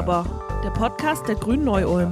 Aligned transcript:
aber, 0.00 0.24
der 0.64 0.70
Podcast 0.70 1.28
der 1.28 1.34
Grünen 1.34 1.64
Neu-Ulm. 1.64 2.10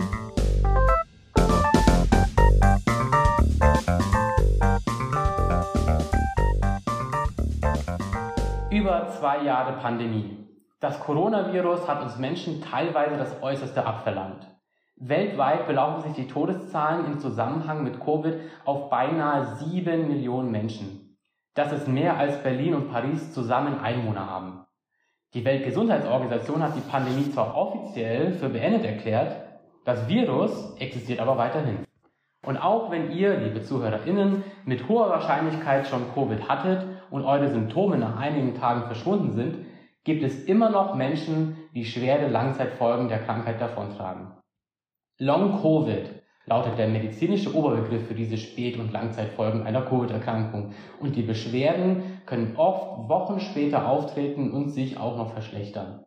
Über 8.71 9.09
zwei 9.09 9.43
Jahre 9.43 9.79
Pandemie. 9.81 10.37
Das 10.81 11.01
Coronavirus 11.01 11.89
hat 11.89 12.03
uns 12.03 12.19
Menschen 12.19 12.61
teilweise 12.61 13.17
das 13.17 13.43
Äußerste 13.43 13.87
abverlangt. 13.87 14.47
Weltweit 14.97 15.67
belaufen 15.67 16.03
sich 16.03 16.13
die 16.13 16.29
Todeszahlen 16.29 17.07
im 17.07 17.21
Zusammenhang 17.21 17.85
mit 17.85 18.01
Covid 18.01 18.35
auf 18.67 18.91
beinahe 18.91 19.57
sieben 19.57 20.09
Millionen 20.09 20.51
Menschen. 20.51 21.17
Das 21.55 21.73
ist 21.73 21.89
mehr 21.89 22.19
als 22.19 22.43
Berlin 22.43 22.75
und 22.75 22.93
Paris 22.93 23.33
zusammen 23.33 23.81
Einwohner 23.81 24.29
haben. 24.29 24.68
Die 25.35 25.45
Weltgesundheitsorganisation 25.45 26.63
hat 26.63 26.75
die 26.75 26.91
Pandemie 26.91 27.31
zwar 27.31 27.55
offiziell 27.55 28.33
für 28.33 28.49
beendet 28.49 28.85
erklärt, 28.85 29.37
das 29.85 30.09
Virus 30.09 30.75
existiert 30.79 31.21
aber 31.21 31.37
weiterhin. 31.37 31.85
Und 32.47 32.57
auch 32.57 32.91
wenn 32.91 33.11
ihr, 33.11 33.39
liebe 33.39 33.63
ZuhörerInnen, 33.63 34.43
mit 34.65 34.89
hoher 34.89 35.11
Wahrscheinlichkeit 35.11 35.87
schon 35.87 36.13
Covid 36.15 36.49
hattet 36.49 36.87
und 37.11 37.25
eure 37.25 37.51
Symptome 37.51 37.99
nach 37.99 38.19
einigen 38.19 38.55
Tagen 38.55 38.87
verschwunden 38.87 39.33
sind, 39.35 39.67
gibt 40.05 40.23
es 40.23 40.45
immer 40.45 40.71
noch 40.71 40.95
Menschen, 40.95 41.57
die 41.75 41.85
schwere 41.85 42.29
Langzeitfolgen 42.29 43.09
der 43.09 43.23
Krankheit 43.25 43.61
davontragen. 43.61 44.33
Long 45.19 45.61
Covid 45.61 46.18
lautet 46.49 46.79
der 46.79 46.89
medizinische 46.89 47.55
Oberbegriff 47.55 48.07
für 48.07 48.15
diese 48.15 48.39
Spät- 48.39 48.79
und 48.79 48.93
Langzeitfolgen 48.93 49.63
einer 49.63 49.83
Covid-Erkrankung. 49.83 50.73
Und 51.01 51.17
die 51.17 51.23
Beschwerden 51.23 52.21
können 52.27 52.55
oft 52.57 53.09
Wochen 53.09 53.41
später 53.41 53.89
auftreten 53.89 54.51
und 54.51 54.71
sich 54.71 54.99
auch 54.99 55.17
noch 55.17 55.33
verschlechtern. 55.33 56.05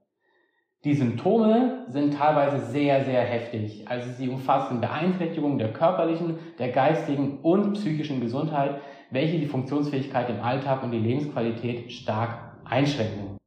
Die 0.84 0.96
Symptome 0.96 1.86
sind 1.90 2.16
teilweise 2.16 2.66
sehr, 2.72 3.06
sehr 3.06 3.22
heftig. 3.22 3.88
Also 3.88 4.12
sie 4.14 4.30
umfassen 4.30 4.82
Beeinträchtigungen 4.82 5.60
der 5.60 5.74
körperlichen, 5.74 6.40
der 6.58 6.70
geistigen 6.70 7.38
und 7.44 7.74
psychischen 7.74 8.20
Gesundheit, 8.20 8.82
welche 9.12 9.38
die 9.38 9.46
Funktionsfähigkeit 9.46 10.30
im 10.32 10.42
Alltag 10.42 10.82
und 10.82 10.92
die 10.92 10.98
Lebensqualität 10.98 11.92
stark 11.92 12.56
einschränken. 12.66 13.38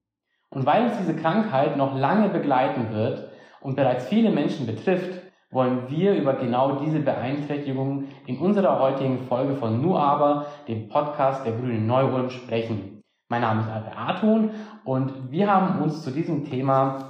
Und 0.51 0.65
weil 0.65 0.85
uns 0.85 0.99
diese 0.99 1.17
Krankheit 1.17 1.77
noch 1.77 1.99
lange 1.99 2.29
begleiten 2.29 2.93
wird 2.93 3.31
und 3.61 3.75
bereits 3.75 4.07
viele 4.07 4.31
Menschen 4.31 4.67
betrifft, 4.67 5.24
wollen 5.55 5.89
wir 5.89 6.15
über 6.15 6.35
genau 6.35 6.81
diese 6.81 6.99
Beeinträchtigungen 6.99 8.09
in 8.27 8.39
unserer 8.39 8.81
heutigen 8.81 9.21
Folge 9.29 9.55
von 9.55 9.81
Nu 9.81 9.97
aber, 9.97 10.47
dem 10.67 10.89
Podcast 10.89 11.47
der 11.47 11.53
Grünen 11.53 11.87
Neu-Ulm, 11.87 12.29
sprechen. 12.31 13.01
Mein 13.31 13.43
Name 13.43 13.61
ist 13.61 13.71
Albert 13.71 13.97
Artun 13.97 14.51
und 14.85 15.31
wir 15.31 15.51
haben 15.51 15.81
uns 15.81 16.03
zu 16.03 16.11
diesem 16.11 16.45
Thema 16.45 17.09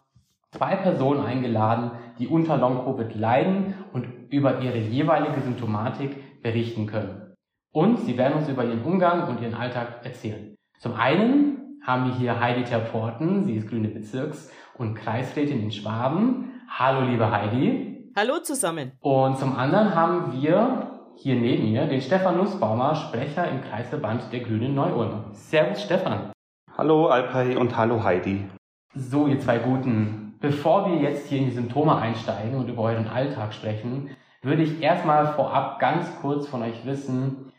zwei 0.53 0.77
Personen 0.77 1.25
eingeladen, 1.25 1.93
die 2.19 2.29
unter 2.29 2.59
Long-Covid 2.59 3.15
leiden 3.15 3.75
und 3.93 4.07
über 4.31 4.61
ihre 4.61 4.79
jeweilige 4.79 5.41
Symptomatik 5.41 6.43
berichten 6.43 6.87
können. 6.87 7.33
Und 7.73 8.01
sie 8.01 8.19
werden 8.19 8.35
uns 8.35 8.49
über 8.49 8.65
ihren 8.65 8.85
Umgang 8.85 9.27
und 9.29 9.41
ihren 9.41 9.55
Alltag 9.55 10.05
erzählen. 10.05 10.55
Zum 10.79 10.95
einen 10.95 11.81
haben 11.83 12.07
wir 12.07 12.15
hier 12.15 12.41
Heidi 12.41 12.65
Terporten, 12.65 13.45
sie 13.45 13.57
ist 13.57 13.69
grüne 13.69 13.89
Bezirks- 13.89 14.53
und 14.77 14.95
Kreisrätin 14.95 15.63
in 15.63 15.73
Schwaben. 15.73 16.61
Hallo 16.69 17.07
liebe 17.07 17.31
Heidi. 17.31 17.94
Hallo 18.17 18.39
zusammen. 18.39 18.93
Und 19.01 19.39
zum 19.39 19.57
anderen 19.57 19.93
haben 19.93 20.41
wir 20.41 21.01
hier 21.17 21.35
neben 21.35 21.73
mir 21.73 21.87
den 21.87 22.01
Stefan 22.01 22.37
Nussbaumer, 22.37 22.95
Sprecher 22.95 23.51
im 23.51 23.61
Kreisverband 23.61 24.33
der 24.33 24.39
Grünen 24.39 24.77
Neu-Ulm. 24.77 25.25
Servus 25.33 25.83
Stefan. 25.83 26.31
Hallo 26.79 27.09
Alpay 27.09 27.57
und 27.57 27.77
hallo 27.77 28.05
Heidi. 28.05 28.49
So, 28.95 29.27
ihr 29.27 29.41
zwei 29.41 29.59
Guten. 29.59 30.37
Bevor 30.39 30.89
wir 30.89 31.01
jetzt 31.01 31.27
hier 31.27 31.39
in 31.39 31.47
die 31.47 31.57
Symptome 31.57 31.97
einsteigen 31.97 32.55
und 32.55 32.69
über 32.69 32.83
euren 32.83 33.09
Alltag 33.09 33.53
sprechen, 33.53 34.11
würde 34.43 34.63
ich 34.63 34.81
erstmal 34.81 35.33
vorab 35.35 35.81
ganz 35.81 36.07
kurz 36.21 36.47
von 36.47 36.63
euch 36.63 36.87
wissen, 36.87 37.53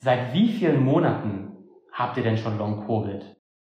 seit 0.00 0.34
wie 0.34 0.52
vielen 0.52 0.84
Monaten 0.84 1.56
habt 1.90 2.18
ihr 2.18 2.22
denn 2.22 2.36
schon 2.36 2.58
Long-Covid? 2.58 3.34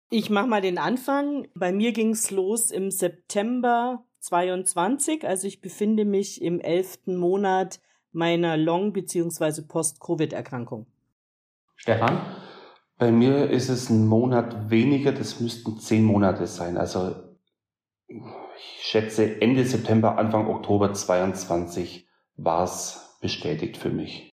Ich 0.08 0.30
mache 0.30 0.46
mal 0.46 0.62
den 0.62 0.78
Anfang. 0.78 1.48
Bei 1.54 1.72
mir 1.72 1.92
ging 1.92 2.12
es 2.12 2.30
los 2.30 2.70
im 2.70 2.90
September 2.90 4.06
22. 4.22 5.26
Also 5.26 5.46
ich 5.46 5.60
befinde 5.60 6.04
mich 6.04 6.40
im 6.40 6.60
elften 6.60 7.16
Monat 7.16 7.80
meiner 8.12 8.56
Long- 8.56 8.92
bzw. 8.92 9.62
Post-Covid-Erkrankung. 9.62 10.86
Stefan? 11.76 12.20
Bei 12.98 13.10
mir 13.10 13.50
ist 13.50 13.68
es 13.68 13.90
ein 13.90 14.06
Monat 14.06 14.70
weniger, 14.70 15.12
das 15.12 15.40
müssten 15.40 15.78
zehn 15.78 16.04
Monate 16.04 16.46
sein. 16.46 16.76
Also 16.76 17.16
ich 18.06 18.22
schätze 18.82 19.40
Ende 19.40 19.64
September, 19.64 20.18
Anfang 20.18 20.46
Oktober 20.46 20.92
22 20.92 22.06
war 22.36 22.62
es 22.64 23.18
bestätigt 23.20 23.76
für 23.76 23.90
mich. 23.90 24.30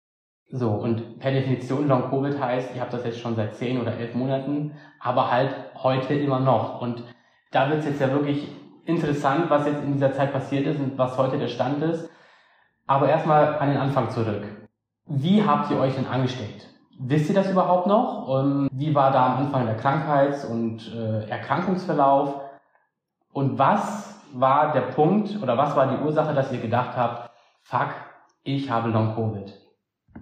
So, 0.51 0.69
und 0.69 1.19
per 1.19 1.31
Definition 1.31 1.87
Long 1.87 2.09
Covid 2.09 2.39
heißt, 2.39 2.75
ihr 2.75 2.81
habt 2.81 2.93
das 2.93 3.05
jetzt 3.05 3.19
schon 3.19 3.35
seit 3.35 3.55
zehn 3.55 3.79
oder 3.79 3.97
elf 3.97 4.13
Monaten, 4.13 4.73
aber 4.99 5.31
halt 5.31 5.55
heute 5.75 6.13
immer 6.13 6.39
noch. 6.39 6.81
Und 6.81 7.03
da 7.51 7.69
wird 7.69 7.79
es 7.79 7.85
jetzt 7.85 8.01
ja 8.01 8.11
wirklich 8.11 8.47
interessant, 8.89 9.49
was 9.49 9.65
jetzt 9.65 9.83
in 9.83 9.93
dieser 9.93 10.13
Zeit 10.13 10.33
passiert 10.33 10.67
ist 10.67 10.79
und 10.79 10.97
was 10.97 11.17
heute 11.17 11.37
der 11.37 11.47
Stand 11.47 11.81
ist. 11.83 12.09
Aber 12.87 13.07
erstmal 13.07 13.57
an 13.59 13.69
den 13.69 13.77
Anfang 13.77 14.09
zurück. 14.09 14.43
Wie 15.05 15.43
habt 15.43 15.71
ihr 15.71 15.79
euch 15.79 15.95
denn 15.95 16.07
angesteckt? 16.07 16.67
Wisst 16.99 17.29
ihr 17.29 17.35
das 17.35 17.49
überhaupt 17.49 17.87
noch? 17.87 18.27
Und 18.27 18.69
wie 18.71 18.93
war 18.93 19.11
da 19.11 19.27
am 19.27 19.45
Anfang 19.45 19.65
der 19.65 19.77
Krankheits- 19.77 20.43
und 20.43 20.93
äh, 20.93 21.29
Erkrankungsverlauf? 21.29 22.41
Und 23.31 23.57
was 23.57 24.19
war 24.33 24.73
der 24.73 24.81
Punkt 24.81 25.41
oder 25.41 25.57
was 25.57 25.75
war 25.75 25.95
die 25.95 26.03
Ursache, 26.03 26.33
dass 26.33 26.51
ihr 26.51 26.59
gedacht 26.59 26.97
habt, 26.97 27.31
fuck, 27.61 27.89
ich 28.43 28.69
habe 28.69 28.89
Long-Covid? 28.89 29.53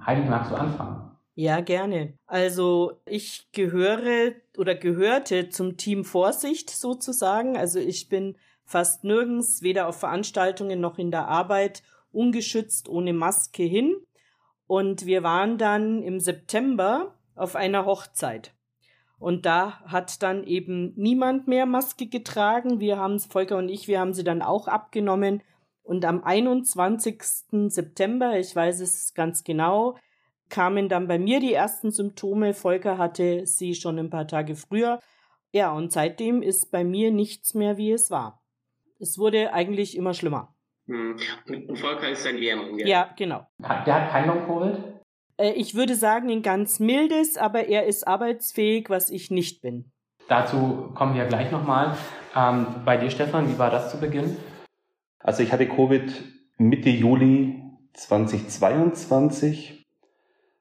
Heidi, 0.06 0.30
magst 0.30 0.52
du 0.52 0.56
anfangen? 0.56 1.12
Ja, 1.36 1.62
gerne. 1.62 2.18
Also 2.26 2.94
ich 3.06 3.52
gehöre 3.52 4.34
oder 4.58 4.74
gehörte 4.74 5.50
zum 5.50 5.78
Team 5.78 6.04
Vorsicht 6.04 6.70
sozusagen. 6.70 7.58
Also 7.58 7.80
ich 7.80 8.10
bin 8.10 8.38
fast 8.68 9.06
nirgends, 9.06 9.62
weder 9.64 9.88
auf 9.88 9.98
Veranstaltungen 9.98 10.82
noch 10.82 11.00
in 11.00 11.10
der 11.10 11.28
Arbeit, 11.30 11.84
ungeschützt 12.12 12.90
ohne 12.90 13.14
Maske 13.14 13.64
hin. 13.64 13.96
Und 14.68 15.06
wir 15.06 15.24
waren 15.24 15.58
dann 15.58 16.04
im 16.04 16.20
September 16.20 17.16
auf 17.36 17.56
einer 17.56 17.86
Hochzeit. 17.86 18.54
Und 19.20 19.46
da 19.46 19.80
hat 19.86 20.22
dann 20.22 20.44
eben 20.44 20.94
niemand 20.96 21.48
mehr 21.48 21.66
Maske 21.66 22.08
getragen. 22.08 22.82
Wir 22.82 22.98
haben 22.98 23.16
es, 23.16 23.26
Volker 23.26 23.58
und 23.58 23.70
ich, 23.70 23.88
wir 23.88 24.02
haben 24.02 24.14
sie 24.14 24.26
dann 24.26 24.42
auch 24.42 24.68
abgenommen. 24.68 25.42
Und 25.82 26.04
am 26.04 26.22
21. 26.22 27.24
September, 27.70 28.38
ich 28.38 28.54
weiß 28.54 28.82
es 28.82 29.14
ganz 29.14 29.46
genau, 29.46 29.98
kamen 30.50 30.90
dann 30.90 31.08
bei 31.08 31.18
mir 31.18 31.40
die 31.40 31.54
ersten 31.54 31.92
Symptome. 31.92 32.54
Volker 32.54 32.98
hatte 32.98 33.48
sie 33.48 33.76
schon 33.76 33.98
ein 33.98 34.10
paar 34.10 34.28
Tage 34.28 34.58
früher. 34.58 35.00
Ja, 35.54 35.72
und 35.72 35.94
seitdem 35.94 36.42
ist 36.42 36.70
bei 36.70 36.84
mir 36.84 37.12
nichts 37.12 37.54
mehr, 37.54 37.78
wie 37.78 37.94
es 37.94 38.12
war 38.12 38.42
es 39.00 39.18
wurde 39.18 39.54
eigentlich 39.54 39.96
immer 39.96 40.14
schlimmer. 40.14 40.56
Hm. 40.88 41.18
Und 41.48 41.78
Volker 41.78 42.10
ist 42.10 42.24
sein 42.24 42.38
Ehemann, 42.38 42.78
ja? 42.80 42.88
Ja, 42.88 43.10
genau. 43.18 43.48
Der 43.60 43.94
hat 43.94 44.12
kein 44.12 44.28
Long-Covid? 44.28 44.78
Äh, 45.38 45.52
ich 45.52 45.76
würde 45.76 45.96
sagen, 45.96 46.30
ein 46.30 46.42
ganz 46.42 46.80
mildes, 46.80 47.38
aber 47.38 47.68
er 47.68 47.86
ist 47.86 48.08
arbeitsfähig, 48.08 48.90
was 48.90 49.10
ich 49.10 49.30
nicht 49.32 49.62
bin. 49.62 49.92
Dazu 50.28 50.92
kommen 50.94 51.16
wir 51.16 51.26
gleich 51.26 51.52
nochmal. 51.52 51.98
Ähm, 52.36 52.68
bei 52.86 52.98
dir, 52.98 53.10
Stefan, 53.10 53.50
wie 53.50 53.58
war 53.58 53.70
das 53.70 53.92
zu 53.92 54.00
Beginn? 54.00 54.38
Also 55.20 55.44
ich 55.44 55.52
hatte 55.52 55.68
Covid 55.68 56.24
Mitte 56.58 56.90
Juli 56.90 57.64
2022. 57.94 59.86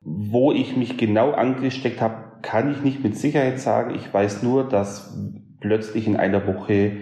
Wo 0.00 0.52
ich 0.52 0.76
mich 0.76 0.98
genau 0.98 1.32
angesteckt 1.32 2.00
habe, 2.00 2.40
kann 2.42 2.70
ich 2.70 2.82
nicht 2.82 3.02
mit 3.02 3.16
Sicherheit 3.16 3.58
sagen. 3.58 3.94
Ich 3.94 4.12
weiß 4.12 4.44
nur, 4.44 4.68
dass 4.68 5.16
plötzlich 5.60 6.06
in 6.06 6.16
einer 6.16 6.46
Woche 6.46 6.98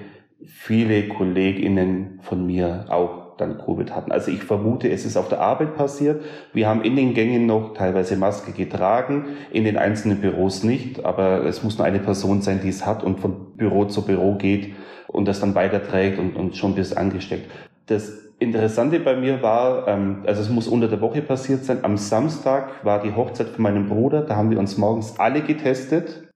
viele 0.46 1.08
KollegInnen 1.08 2.20
von 2.22 2.46
mir 2.46 2.86
auch 2.88 3.24
dann 3.36 3.58
Covid 3.58 3.94
hatten. 3.94 4.12
Also 4.12 4.30
ich 4.30 4.44
vermute, 4.44 4.88
es 4.88 5.04
ist 5.04 5.16
auf 5.16 5.28
der 5.28 5.40
Arbeit 5.40 5.76
passiert. 5.76 6.22
Wir 6.52 6.68
haben 6.68 6.82
in 6.82 6.96
den 6.96 7.14
Gängen 7.14 7.46
noch 7.46 7.74
teilweise 7.74 8.16
Maske 8.16 8.52
getragen, 8.52 9.24
in 9.50 9.64
den 9.64 9.76
einzelnen 9.76 10.20
Büros 10.20 10.62
nicht, 10.62 11.04
aber 11.04 11.44
es 11.44 11.62
muss 11.62 11.78
nur 11.78 11.86
eine 11.86 11.98
Person 11.98 12.42
sein, 12.42 12.60
die 12.62 12.68
es 12.68 12.86
hat 12.86 13.02
und 13.02 13.20
von 13.20 13.56
Büro 13.56 13.86
zu 13.86 14.04
Büro 14.06 14.36
geht 14.36 14.74
und 15.08 15.26
das 15.26 15.40
dann 15.40 15.54
weiterträgt 15.54 16.18
und, 16.18 16.36
und 16.36 16.56
schon 16.56 16.74
bis 16.74 16.92
angesteckt. 16.92 17.50
Das 17.86 18.24
Interessante 18.38 19.00
bei 19.00 19.16
mir 19.16 19.42
war, 19.42 19.86
ähm, 19.88 20.22
also 20.26 20.42
es 20.42 20.50
muss 20.50 20.66
unter 20.66 20.88
der 20.88 21.00
Woche 21.00 21.22
passiert 21.22 21.64
sein, 21.64 21.78
am 21.82 21.96
Samstag 21.96 22.84
war 22.84 23.02
die 23.02 23.14
Hochzeit 23.14 23.48
von 23.48 23.62
meinem 23.62 23.88
Bruder, 23.88 24.22
da 24.22 24.36
haben 24.36 24.50
wir 24.50 24.58
uns 24.58 24.76
morgens 24.76 25.18
alle 25.18 25.42
getestet. 25.42 26.28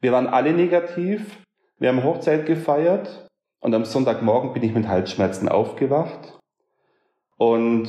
Wir 0.00 0.12
waren 0.12 0.26
alle 0.26 0.52
negativ 0.52 1.42
wir 1.82 1.88
haben 1.88 2.04
Hochzeit 2.04 2.46
gefeiert 2.46 3.28
und 3.60 3.74
am 3.74 3.84
Sonntagmorgen 3.84 4.52
bin 4.52 4.62
ich 4.62 4.72
mit 4.72 4.86
Halsschmerzen 4.86 5.48
aufgewacht. 5.48 6.38
Und 7.36 7.88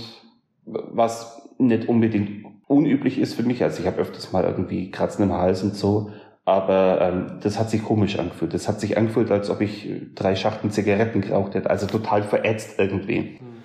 was 0.65 1.47
nicht 1.59 1.87
unbedingt 1.87 2.43
unüblich 2.67 3.19
ist 3.19 3.35
für 3.35 3.43
mich, 3.43 3.61
also 3.61 3.81
ich 3.81 3.87
habe 3.87 4.01
öfters 4.01 4.31
mal 4.31 4.45
irgendwie 4.45 4.89
Kratzen 4.89 5.23
im 5.23 5.33
Hals 5.33 5.61
und 5.61 5.75
so, 5.75 6.09
Aber 6.45 6.99
ähm, 7.01 7.39
das 7.41 7.57
hat 7.57 7.69
sich 7.69 7.83
komisch 7.83 8.19
angefühlt. 8.19 8.53
Das 8.53 8.67
hat 8.67 8.79
sich 8.79 8.97
angefühlt, 8.97 9.31
als 9.31 9.49
ob 9.49 9.61
ich 9.61 9.89
drei 10.15 10.35
Schachten 10.35 10.71
Zigaretten 10.71 11.21
geraucht 11.21 11.53
hätte. 11.53 11.69
Also 11.69 11.87
total 11.87 12.23
verätzt 12.23 12.79
irgendwie. 12.79 13.39
Mhm. 13.39 13.63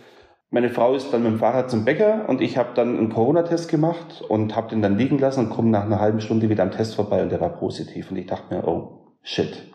Meine 0.51 0.71
Frau 0.71 0.95
ist 0.95 1.13
dann 1.13 1.23
mit 1.23 1.33
dem 1.33 1.39
Fahrrad 1.39 1.71
zum 1.71 1.85
Bäcker 1.85 2.29
und 2.29 2.41
ich 2.41 2.57
habe 2.57 2.75
dann 2.75 2.97
einen 2.97 3.09
Corona-Test 3.09 3.69
gemacht 3.69 4.23
und 4.29 4.55
habe 4.55 4.69
den 4.69 4.83
dann 4.83 4.97
liegen 4.97 5.19
lassen 5.19 5.47
und 5.47 5.51
komme 5.51 5.71
nach 5.71 5.85
einer 5.85 6.01
halben 6.01 6.21
Stunde 6.21 6.49
wieder 6.49 6.63
am 6.63 6.71
Test 6.71 6.95
vorbei 6.95 7.23
und 7.23 7.33
der 7.33 7.41
war 7.41 7.51
positiv. 7.51 8.11
Und 8.11 8.19
ich 8.19 8.27
dachte 8.27 8.55
mir, 8.55 8.69
oh, 8.69 9.17
shit. 9.23 9.75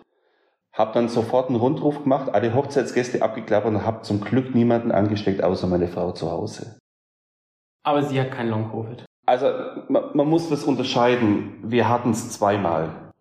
Hab 0.74 0.94
dann 0.94 1.08
sofort 1.08 1.50
einen 1.50 1.60
Rundruf 1.60 2.04
gemacht, 2.04 2.34
alle 2.34 2.54
Hochzeitsgäste 2.56 3.22
abgeklappert 3.22 3.74
und 3.74 3.86
habe 3.86 4.02
zum 4.02 4.22
Glück 4.22 4.56
niemanden 4.56 4.92
angesteckt, 4.92 5.44
außer 5.44 5.68
meine 5.68 5.88
Frau 5.88 6.12
zu 6.12 6.32
Hause. 6.32 6.80
Aber 7.84 8.02
sie 8.02 8.20
hat 8.20 8.32
kein 8.32 8.50
Long-Covid. 8.50 9.06
Also 9.26 9.48
man, 9.88 10.04
man, 10.14 10.28
muss 10.28 10.50
das 10.50 10.64
unterscheiden. 10.64 11.60
Wir 11.64 11.88
hatten 11.88 12.12
es 12.12 12.32
zweimal. 12.32 13.12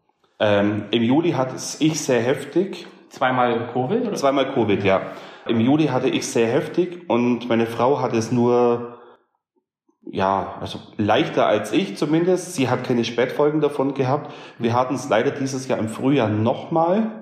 Ähm, 0.40 0.86
Im 0.90 1.02
Juli 1.02 1.32
hatte 1.32 1.56
es 1.56 1.80
ich 1.80 2.00
sehr 2.00 2.20
heftig. 2.20 2.86
Zweimal 3.10 3.68
Covid? 3.72 4.06
Oder? 4.06 4.14
Zweimal 4.14 4.52
Covid, 4.52 4.82
ja. 4.82 5.12
Im 5.46 5.60
Juli 5.60 5.86
hatte 5.86 6.08
ich 6.08 6.26
sehr 6.26 6.46
heftig 6.46 7.08
und 7.08 7.48
meine 7.48 7.66
Frau 7.66 8.00
hatte 8.00 8.16
es 8.16 8.32
nur, 8.32 8.98
ja, 10.04 10.56
also 10.60 10.78
leichter 10.96 11.46
als 11.46 11.72
ich 11.72 11.96
zumindest. 11.96 12.54
Sie 12.54 12.68
hat 12.68 12.84
keine 12.84 13.04
Spätfolgen 13.04 13.60
davon 13.60 13.94
gehabt. 13.94 14.32
Wir 14.58 14.72
hatten 14.72 14.94
es 14.94 15.08
leider 15.08 15.32
dieses 15.32 15.68
Jahr 15.68 15.78
im 15.78 15.88
Frühjahr 15.88 16.28
nochmal. 16.28 17.21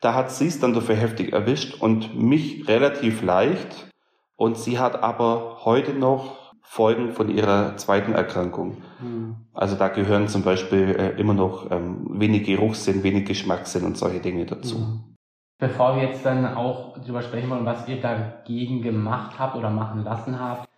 Da 0.00 0.14
hat 0.14 0.30
sie 0.30 0.46
es 0.46 0.60
dann 0.60 0.74
dafür 0.74 0.96
heftig 0.96 1.32
erwischt 1.32 1.80
und 1.80 2.20
mich 2.20 2.68
relativ 2.68 3.22
leicht. 3.22 3.88
Und 4.36 4.58
sie 4.58 4.78
hat 4.78 5.02
aber 5.02 5.64
heute 5.64 5.94
noch 5.94 6.52
Folgen 6.60 7.12
von 7.12 7.30
ihrer 7.30 7.76
zweiten 7.76 8.12
Erkrankung. 8.12 8.76
Mhm. 9.00 9.36
Also 9.54 9.76
da 9.76 9.88
gehören 9.88 10.28
zum 10.28 10.42
Beispiel 10.42 10.96
äh, 10.98 11.20
immer 11.20 11.32
noch 11.32 11.70
ähm, 11.70 12.06
wenig 12.10 12.44
Geruchssinn, 12.44 13.02
wenig 13.02 13.24
Geschmackssinn 13.24 13.84
und 13.84 13.96
solche 13.96 14.20
Dinge 14.20 14.44
dazu. 14.44 14.78
Mhm. 14.78 15.16
Bevor 15.58 15.96
wir 15.96 16.02
jetzt 16.02 16.26
dann 16.26 16.44
auch 16.54 16.98
darüber 16.98 17.22
sprechen 17.22 17.48
wollen, 17.48 17.64
was 17.64 17.88
ihr 17.88 17.98
dagegen 17.98 18.82
gemacht 18.82 19.38
habt 19.38 19.56
oder 19.56 19.70
machen 19.70 20.04
lassen 20.04 20.38
habt, 20.38 20.68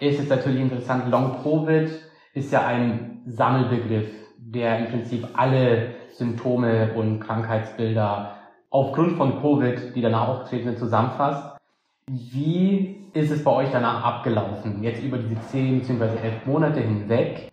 ist 0.00 0.18
es 0.18 0.28
natürlich 0.28 0.60
interessant, 0.60 1.08
Long 1.10 1.42
Covid 1.42 1.90
ist 2.34 2.52
ja 2.52 2.66
ein 2.66 3.22
Sammelbegriff, 3.26 4.10
der 4.38 4.80
im 4.80 4.86
Prinzip 4.86 5.28
alle 5.34 5.94
Symptome 6.12 6.92
und 6.94 7.20
Krankheitsbilder 7.20 8.36
aufgrund 8.70 9.16
von 9.16 9.40
Covid, 9.40 9.94
die 9.94 10.00
danach 10.00 10.28
aufgetreten 10.28 10.64
sind, 10.64 10.78
zusammenfasst. 10.78 11.56
Wie 12.08 13.10
ist 13.12 13.30
es 13.30 13.42
bei 13.42 13.50
euch 13.50 13.70
danach 13.72 14.04
abgelaufen? 14.04 14.82
Jetzt 14.82 15.02
über 15.02 15.18
diese 15.18 15.40
zehn 15.48 15.80
bzw. 15.80 16.18
elf 16.22 16.46
Monate 16.46 16.80
hinweg. 16.80 17.50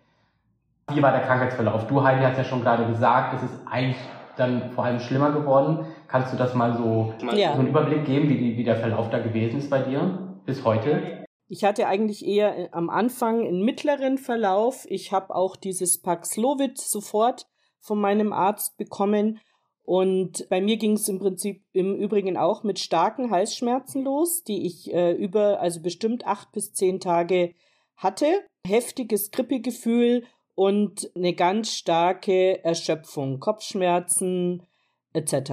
Wie 0.92 1.02
war 1.02 1.12
der 1.12 1.22
Krankheitsverlauf? 1.22 1.86
Du, 1.86 2.02
Heidi, 2.02 2.22
hast 2.22 2.36
ja 2.36 2.44
schon 2.44 2.62
gerade 2.62 2.86
gesagt, 2.86 3.34
es 3.34 3.42
ist 3.42 3.60
eigentlich 3.68 3.96
dann 4.36 4.70
vor 4.72 4.84
allem 4.84 5.00
schlimmer 5.00 5.32
geworden. 5.32 5.86
Kannst 6.08 6.32
du 6.32 6.36
das 6.36 6.54
mal 6.54 6.76
so, 6.76 7.14
ja. 7.34 7.54
so 7.54 7.60
einen 7.60 7.68
Überblick 7.68 8.04
geben, 8.04 8.28
wie, 8.28 8.36
die, 8.36 8.56
wie 8.56 8.64
der 8.64 8.76
Verlauf 8.76 9.10
da 9.10 9.18
gewesen 9.18 9.58
ist 9.58 9.70
bei 9.70 9.80
dir 9.80 10.36
bis 10.44 10.64
heute? 10.64 11.24
Ich 11.48 11.64
hatte 11.64 11.86
eigentlich 11.86 12.24
eher 12.26 12.58
äh, 12.58 12.68
am 12.72 12.90
Anfang 12.90 13.46
einen 13.46 13.64
mittleren 13.64 14.18
Verlauf. 14.18 14.86
Ich 14.88 15.12
habe 15.12 15.34
auch 15.34 15.56
dieses 15.56 16.00
Paxlovid 16.00 16.78
sofort 16.78 17.46
von 17.80 18.00
meinem 18.00 18.32
Arzt 18.32 18.76
bekommen. 18.76 19.40
Und 19.84 20.48
bei 20.48 20.62
mir 20.62 20.78
ging 20.78 20.94
es 20.94 21.08
im 21.08 21.18
Prinzip 21.18 21.62
im 21.72 21.94
Übrigen 21.94 22.38
auch 22.38 22.62
mit 22.62 22.78
starken 22.78 23.30
Halsschmerzen 23.30 24.02
los, 24.02 24.42
die 24.42 24.66
ich 24.66 24.92
äh, 24.92 25.12
über, 25.12 25.60
also 25.60 25.80
bestimmt 25.80 26.26
acht 26.26 26.52
bis 26.52 26.72
zehn 26.72 27.00
Tage 27.00 27.54
hatte. 27.96 28.26
Heftiges 28.66 29.30
Grippegefühl 29.30 30.24
und 30.54 31.10
eine 31.14 31.34
ganz 31.34 31.72
starke 31.72 32.64
Erschöpfung, 32.64 33.40
Kopfschmerzen 33.40 34.62
etc. 35.12 35.52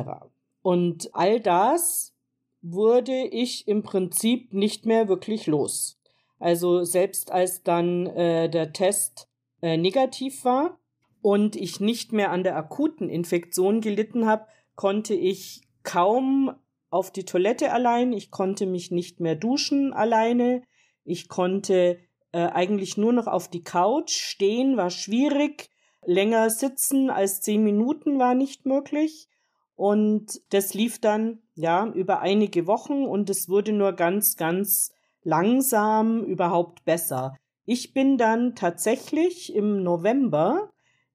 Und 0.62 1.10
all 1.13 1.42
das 1.42 2.13
wurde 2.62 3.28
ich 3.28 3.68
im 3.68 3.83
Prinzip 3.83 4.54
nicht 4.54 4.86
mehr 4.86 5.10
wirklich 5.10 5.45
los. 5.45 6.00
Also 6.39 6.86
selbst 6.86 7.31
als 7.31 7.63
dann 7.63 8.07
äh, 8.07 8.50
der 8.50 8.72
Test 8.72 9.28
äh, 9.62 9.75
negativ 9.75 10.45
war 10.45 10.78
und 11.21 11.56
ich 11.56 11.79
nicht 11.79 12.13
mehr 12.13 12.31
an 12.31 12.44
der 12.44 12.56
akuten 12.56 13.09
Infektion 13.09 13.81
gelitten 13.81 14.25
habe, 14.25 14.47
konnte 14.75 15.13
ich 15.13 15.62
kaum 15.83 16.53
auf 16.89 17.12
die 17.12 17.25
Toilette 17.25 17.71
allein, 17.71 18.13
ich 18.13 18.31
konnte 18.31 18.65
mich 18.65 18.91
nicht 18.91 19.19
mehr 19.19 19.35
duschen 19.35 19.94
alleine, 19.94 20.63
ich 21.03 21.29
konnte 21.29 22.00
äh, 22.31 22.47
eigentlich 22.47 22.97
nur 22.97 23.13
noch 23.13 23.27
auf 23.27 23.50
die 23.50 23.63
Couch. 23.63 24.13
Stehen 24.13 24.77
war 24.77 24.89
schwierig. 24.89 25.69
Länger 26.06 26.50
sitzen 26.50 27.09
als 27.09 27.41
zehn 27.41 27.63
Minuten 27.63 28.19
war 28.19 28.33
nicht 28.33 28.65
möglich. 28.65 29.27
Und 29.75 30.41
das 30.53 30.73
lief 30.73 31.00
dann, 31.00 31.39
ja, 31.56 31.88
über 31.88 32.19
einige 32.19 32.68
Wochen 32.68 33.06
und 33.06 33.29
es 33.29 33.50
wurde 33.50 33.73
nur 33.73 33.94
ganz, 33.94 34.35
ganz 34.35 34.91
langsam 35.23 36.23
überhaupt 36.23 36.85
besser. 36.85 37.35
Ich 37.65 37.94
bin 37.94 38.18
dann 38.18 38.56
tatsächlich 38.56 39.53
im 39.53 39.83
November 39.83 40.71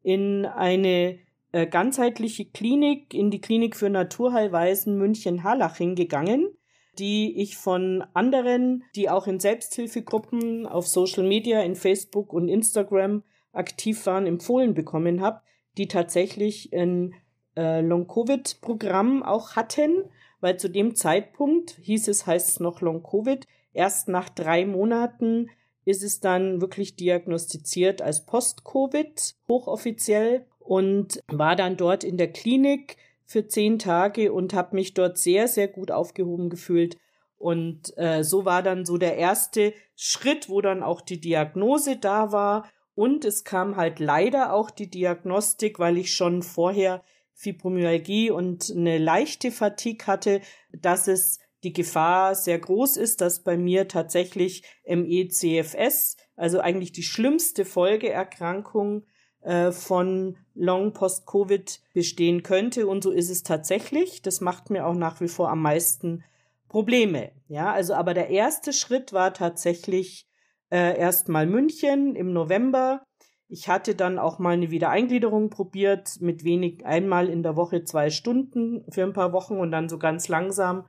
in 0.07 0.47
eine 0.47 1.19
äh, 1.53 1.67
ganzheitliche 1.67 2.45
Klinik, 2.45 3.13
in 3.13 3.31
die 3.31 3.41
Klinik 3.41 3.77
für 3.77 3.91
Naturheilweisen 3.91 4.97
München-Harlaching 4.99 5.95
gegangen 5.95 6.57
die 6.99 7.41
ich 7.41 7.57
von 7.57 8.05
anderen, 8.15 8.85
die 8.95 9.11
auch 9.11 9.27
in 9.27 9.41
Selbsthilfegruppen 9.41 10.67
auf 10.67 10.87
Social 10.87 11.25
Media, 11.25 11.61
in 11.61 11.77
Facebook 11.77 12.33
und 12.33 12.49
Instagram 12.49 13.23
aktiv 13.53 14.05
waren, 14.07 14.27
empfohlen 14.27 14.75
bekommen 14.75 15.21
habe, 15.21 15.41
die 15.77 15.89
tatsächlich 15.89 16.73
ein 16.73 17.15
äh, 17.57 17.81
Long-Covid-Programm 17.81 19.23
auch 19.23 19.57
hatten, 19.57 20.05
weil 20.41 20.59
zu 20.59 20.69
dem 20.69 20.95
Zeitpunkt 20.95 21.79
hieß 21.83 22.09
es, 22.09 22.27
heißt 22.27 22.49
es 22.49 22.61
noch 22.61 22.81
Long-Covid, 22.81 23.47
erst 23.73 24.09
nach 24.09 24.29
drei 24.29 24.67
Monaten 24.67 25.51
ist 25.87 26.03
es 26.03 26.21
dann 26.21 26.61
wirklich 26.61 26.97
diagnostiziert 26.97 28.03
als 28.03 28.27
Post-Covid, 28.27 29.35
hochoffiziell, 29.49 30.45
und 30.59 31.21
war 31.29 31.55
dann 31.55 31.77
dort 31.77 32.03
in 32.03 32.17
der 32.17 32.33
Klinik 32.33 32.97
für 33.25 33.47
zehn 33.47 33.79
Tage 33.79 34.33
und 34.33 34.53
habe 34.53 34.75
mich 34.75 34.95
dort 34.95 35.17
sehr, 35.17 35.47
sehr 35.47 35.69
gut 35.69 35.93
aufgehoben 35.93 36.51
gefühlt. 36.51 36.97
Und 37.39 37.97
äh, 37.97 38.25
so 38.25 38.45
war 38.45 38.65
dann 38.65 38.85
so 38.85 38.99
der 38.99 39.17
erste 39.17 39.75
Schritt, 39.95 40.49
wo 40.49 40.61
dann 40.61 40.83
auch 40.83 41.01
die 41.01 41.21
Diagnose 41.21 41.97
da 41.97 42.33
war. 42.33 42.69
Und 42.97 43.25
es 43.25 43.45
kam 43.45 43.77
halt 43.77 44.01
leider 44.01 44.53
auch 44.53 44.71
die 44.71 44.91
Diagnostik, 44.91 45.79
weil 45.79 45.99
ich 45.99 46.15
schon 46.15 46.43
vorher 46.43 47.05
Fibromyalgie 47.35 48.31
und 48.31 48.73
eine 48.75 48.99
leichte 48.99 49.53
Fatigue 49.53 50.07
hatte, 50.07 50.41
dass 50.73 51.07
es 51.07 51.39
die 51.67 51.73
Gefahr 51.73 52.37
sehr 52.37 52.61
groß 52.61 52.97
ist, 52.97 53.21
dass 53.21 53.43
bei 53.43 53.57
mir 53.57 53.89
tatsächlich 53.89 54.63
ME-CFS, 54.87 56.17
also 56.37 56.61
eigentlich 56.61 56.93
die 56.93 57.03
schlimmste 57.03 57.65
Folgeerkrankung 57.65 59.05
äh, 59.41 59.73
von 59.73 60.37
Long 60.55 60.93
Post-Covid 60.93 61.81
bestehen 61.93 62.45
könnte. 62.45 62.87
Und 62.87 63.03
so 63.03 63.11
ist 63.11 63.31
es 63.31 63.43
tatsächlich. 63.43 64.23
Das 64.23 64.41
macht 64.41 64.71
mir 64.71 64.87
auch 64.87 64.95
nach 64.95 65.21
wie 65.21 65.27
vor 65.27 65.51
am 65.51 65.61
meisten 65.61 66.23
Probleme. 66.69 67.33
Ja, 67.49 67.73
also 67.73 67.95
aber 67.95 68.15
der 68.15 68.31
erste 68.31 68.73
Schritt 68.73 69.13
war 69.13 69.35
tatsächlich 69.35 70.29
äh, 70.71 70.97
erstmal 70.97 71.49
München 71.49 72.15
im 72.15 72.33
November. 72.33 73.03
Ich 73.49 73.69
hatte 73.69 73.97
dann 73.97 74.21
auch 74.21 74.39
mal 74.39 74.51
eine 74.55 74.71
Wiedereingliederung 74.71 75.51
probiert 75.51 76.21
mit 76.21 76.45
wenig 76.45 76.87
einmal 76.87 77.29
in 77.29 77.43
der 77.43 77.57
Woche 77.57 77.83
zwei 77.83 78.11
Stunden 78.11 78.85
für 78.89 79.03
ein 79.03 79.15
paar 79.15 79.33
Wochen 79.33 79.57
und 79.57 79.73
dann 79.73 79.89
so 79.89 79.99
ganz 79.99 80.29
langsam 80.29 80.87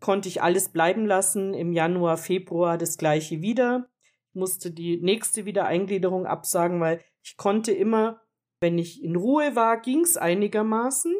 konnte 0.00 0.28
ich 0.28 0.42
alles 0.42 0.70
bleiben 0.70 1.06
lassen. 1.06 1.54
Im 1.54 1.72
Januar, 1.72 2.16
Februar 2.16 2.78
das 2.78 2.96
gleiche 2.98 3.40
wieder. 3.40 3.88
Ich 4.30 4.34
musste 4.34 4.70
die 4.70 4.98
nächste 5.00 5.44
Wiedereingliederung 5.44 6.26
absagen, 6.26 6.80
weil 6.80 7.00
ich 7.22 7.36
konnte 7.36 7.72
immer, 7.72 8.20
wenn 8.60 8.78
ich 8.78 9.02
in 9.02 9.16
Ruhe 9.16 9.56
war, 9.56 9.80
ging's 9.80 10.16
einigermaßen, 10.16 11.14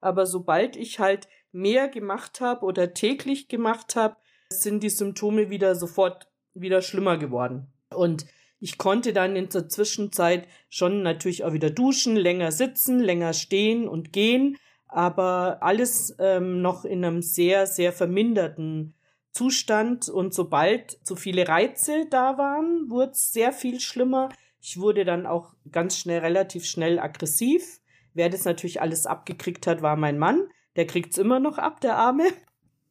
aber 0.00 0.26
sobald 0.26 0.76
ich 0.76 0.98
halt 0.98 1.28
mehr 1.52 1.88
gemacht 1.88 2.40
habe 2.40 2.64
oder 2.64 2.94
täglich 2.94 3.48
gemacht 3.48 3.96
habe, 3.96 4.16
sind 4.50 4.82
die 4.82 4.90
Symptome 4.90 5.50
wieder 5.50 5.74
sofort 5.74 6.28
wieder 6.54 6.82
schlimmer 6.82 7.18
geworden. 7.18 7.72
Und 7.94 8.26
ich 8.60 8.78
konnte 8.78 9.12
dann 9.12 9.36
in 9.36 9.48
der 9.48 9.68
Zwischenzeit 9.68 10.48
schon 10.68 11.02
natürlich 11.02 11.44
auch 11.44 11.52
wieder 11.52 11.70
duschen, 11.70 12.16
länger 12.16 12.50
sitzen, 12.50 12.98
länger 12.98 13.32
stehen 13.32 13.86
und 13.86 14.12
gehen, 14.12 14.56
aber 14.88 15.58
alles 15.60 16.16
ähm, 16.18 16.62
noch 16.62 16.84
in 16.84 17.04
einem 17.04 17.22
sehr, 17.22 17.66
sehr 17.66 17.92
verminderten 17.92 18.94
Zustand. 19.32 20.08
Und 20.08 20.34
sobald 20.34 20.98
zu 21.06 21.14
viele 21.14 21.46
Reize 21.46 22.06
da 22.10 22.38
waren, 22.38 22.90
wurde 22.90 23.12
es 23.12 23.32
sehr 23.32 23.52
viel 23.52 23.80
schlimmer. 23.80 24.30
Ich 24.60 24.80
wurde 24.80 25.04
dann 25.04 25.26
auch 25.26 25.54
ganz 25.70 25.98
schnell, 25.98 26.20
relativ 26.20 26.64
schnell 26.64 26.98
aggressiv. 26.98 27.80
Wer 28.14 28.30
das 28.30 28.44
natürlich 28.44 28.80
alles 28.80 29.06
abgekriegt 29.06 29.66
hat, 29.66 29.82
war 29.82 29.96
mein 29.96 30.18
Mann. 30.18 30.48
Der 30.76 30.86
kriegt's 30.86 31.18
immer 31.18 31.38
noch 31.38 31.58
ab, 31.58 31.80
der 31.80 31.96
Arme. 31.96 32.24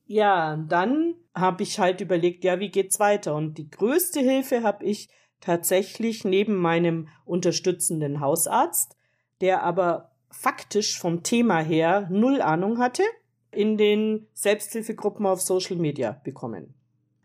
Ja, 0.06 0.56
dann 0.70 1.16
habe 1.36 1.64
ich 1.64 1.80
halt 1.80 2.00
überlegt, 2.00 2.46
ja, 2.46 2.60
wie 2.60 2.70
geht's 2.70 3.00
weiter? 3.00 3.36
Und 3.36 3.58
die 3.58 3.70
größte 3.70 4.22
Hilfe 4.22 4.64
habe 4.64 4.86
ich 4.86 5.10
tatsächlich 5.42 6.24
neben 6.24 6.56
meinem 6.56 7.10
unterstützenden 7.26 8.22
Hausarzt, 8.22 8.96
der 9.42 9.64
aber 9.64 10.12
faktisch 10.30 11.00
vom 11.00 11.24
Thema 11.24 11.60
her 11.60 12.08
null 12.12 12.42
Ahnung 12.42 12.80
hatte, 12.80 13.04
in 13.52 13.78
den 13.78 14.28
Selbsthilfegruppen 14.34 15.26
auf 15.26 15.42
Social 15.42 15.78
Media 15.78 16.20
bekommen. 16.24 16.74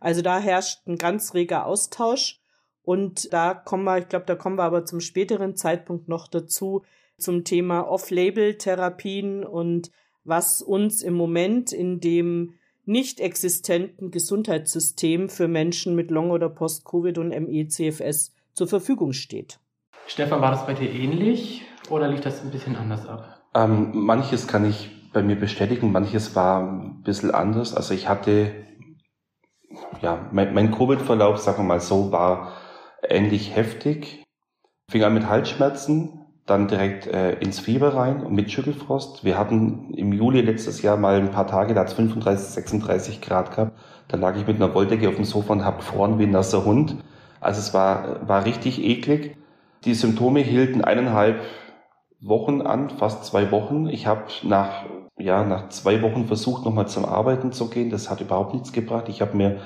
Also 0.01 0.23
da 0.23 0.39
herrscht 0.39 0.87
ein 0.87 0.97
ganz 0.97 1.35
reger 1.35 1.67
Austausch 1.67 2.41
und 2.83 3.33
da 3.33 3.55
kommen 3.55 3.85
wir, 3.85 3.99
ich 3.99 4.09
glaube, 4.09 4.27
da 4.27 4.35
kommen 4.35 4.57
wir 4.57 4.65
aber 4.65 4.85
zum 4.85 5.01
späteren 5.01 5.57
Zeitpunkt 5.57 6.09
noch 6.09 6.27
dazu, 6.27 6.83
zum 7.19 7.45
Thema 7.45 7.83
Off-Label-Therapien 7.83 9.45
und 9.45 9.91
was 10.25 10.63
uns 10.63 11.03
im 11.03 11.15
Moment 11.15 11.73
in 11.73 12.01
dem 12.01 12.55
nicht 12.85 13.21
existenten 13.21 14.11
Gesundheitssystem 14.11 15.29
für 15.29 15.47
Menschen 15.47 15.95
mit 15.95 16.11
Long- 16.11 16.33
oder 16.33 16.49
Post-Covid 16.49 17.19
und 17.19 17.29
ME-CFS 17.29 18.33
zur 18.55 18.67
Verfügung 18.67 19.13
steht. 19.13 19.61
Stefan, 20.07 20.41
war 20.41 20.51
das 20.51 20.67
bei 20.67 20.75
dir 20.75 20.91
ähnlich 20.91 21.65
oder 21.89 22.09
lief 22.09 22.21
das 22.21 22.43
ein 22.43 22.51
bisschen 22.51 22.77
anders 22.77 23.07
ab? 23.07 23.43
Ähm, 23.55 23.91
manches 23.95 24.47
kann 24.47 24.69
ich 24.69 24.91
bei 25.13 25.23
mir 25.23 25.37
bestätigen, 25.37 25.93
manches 25.93 26.35
war 26.35 26.61
ein 26.61 27.03
bisschen 27.03 27.31
anders. 27.31 27.75
Also 27.75 27.95
ich 27.95 28.09
hatte, 28.09 28.53
ja, 30.01 30.27
mein, 30.33 30.55
mein 30.55 30.71
Covid-Verlauf, 30.71 31.39
sagen 31.39 31.59
wir 31.59 31.65
mal 31.65 31.81
so, 31.81 32.13
war 32.13 32.53
ähnlich 33.03 33.55
heftig. 33.55 34.25
Fing 34.91 35.05
an 35.05 35.15
mit 35.15 35.29
Halsschmerzen, 35.29 36.21
dann 36.47 36.69
direkt 36.69 37.07
äh, 37.07 37.35
ins 37.35 37.61
Fieber 37.61 37.95
rein 37.95 38.23
und 38.23 38.35
mit 38.35 38.51
Schüttelfrost. 38.51 39.25
Wir 39.25 39.39
hatten 39.39 39.95
im 39.95 40.13
Juli 40.13 40.41
letztes 40.41 40.83
Jahr 40.83 40.97
mal 40.97 41.17
ein 41.17 41.31
paar 41.31 41.47
Tage, 41.47 41.75
da 41.75 41.81
hat 41.81 41.89
es 41.89 41.95
35, 41.95 42.49
36 42.49 43.21
Grad 43.21 43.55
gehabt. 43.55 43.79
Da 44.09 44.17
lag 44.17 44.37
ich 44.37 44.47
mit 44.47 44.57
einer 44.57 44.75
Wolldecke 44.75 45.09
auf 45.09 45.17
dem 45.17 45.25
Sofa 45.25 45.53
und 45.53 45.65
habe 45.65 45.79
gefroren 45.79 46.19
wie 46.19 46.25
ein 46.25 46.31
nasser 46.31 46.65
Hund. 46.65 46.97
Also 47.41 47.61
es 47.61 47.73
war, 47.73 48.27
war 48.29 48.45
richtig 48.45 48.83
eklig. 48.83 49.37
Die 49.85 49.95
Symptome 49.95 50.41
hielten 50.41 50.83
eineinhalb 50.83 51.41
Wochen 52.21 52.63
an, 52.63 52.91
fast 52.91 53.25
zwei 53.25 53.51
Wochen. 53.51 53.89
Ich 53.89 54.07
habe 54.07 54.25
nach, 54.43 54.85
ja, 55.19 55.45
nach 55.45 55.71
zwei 55.71 56.03
Wochen 56.03 56.27
versucht, 56.27 56.65
nochmal 56.65 56.89
zum 56.89 57.05
Arbeiten 57.05 57.53
zu 57.53 57.69
gehen. 57.69 57.91
Das 57.91 58.11
hat 58.11 58.21
überhaupt 58.21 58.55
nichts 58.55 58.73
gebracht. 58.73 59.09
Ich 59.09 59.21
habe 59.21 59.37
mir 59.37 59.61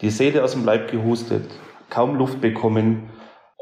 die 0.00 0.10
Seele 0.10 0.44
aus 0.44 0.52
dem 0.52 0.64
Leib 0.64 0.90
gehustet, 0.90 1.50
kaum 1.90 2.16
Luft 2.16 2.40
bekommen, 2.40 3.10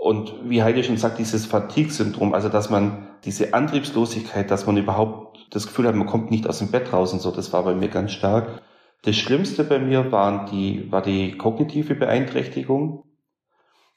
und 0.04 0.34
wie 0.44 0.62
Heidi 0.62 0.84
schon 0.84 0.98
sagt, 0.98 1.18
dieses 1.18 1.46
Fatigue-Syndrom, 1.46 2.34
also 2.34 2.50
dass 2.50 2.68
man 2.68 3.08
diese 3.24 3.54
Antriebslosigkeit, 3.54 4.50
dass 4.50 4.66
man 4.66 4.76
überhaupt 4.76 5.46
das 5.50 5.66
Gefühl 5.66 5.88
hat, 5.88 5.94
man 5.94 6.06
kommt 6.06 6.30
nicht 6.30 6.46
aus 6.46 6.58
dem 6.58 6.70
Bett 6.70 6.92
raus 6.92 7.14
und 7.14 7.22
so, 7.22 7.30
das 7.30 7.54
war 7.54 7.62
bei 7.62 7.74
mir 7.74 7.88
ganz 7.88 8.12
stark. 8.12 8.60
Das 9.04 9.16
Schlimmste 9.16 9.64
bei 9.64 9.78
mir 9.78 10.12
waren 10.12 10.44
die, 10.50 10.92
war 10.92 11.00
die 11.00 11.38
kognitive 11.38 11.94
Beeinträchtigung. 11.94 13.02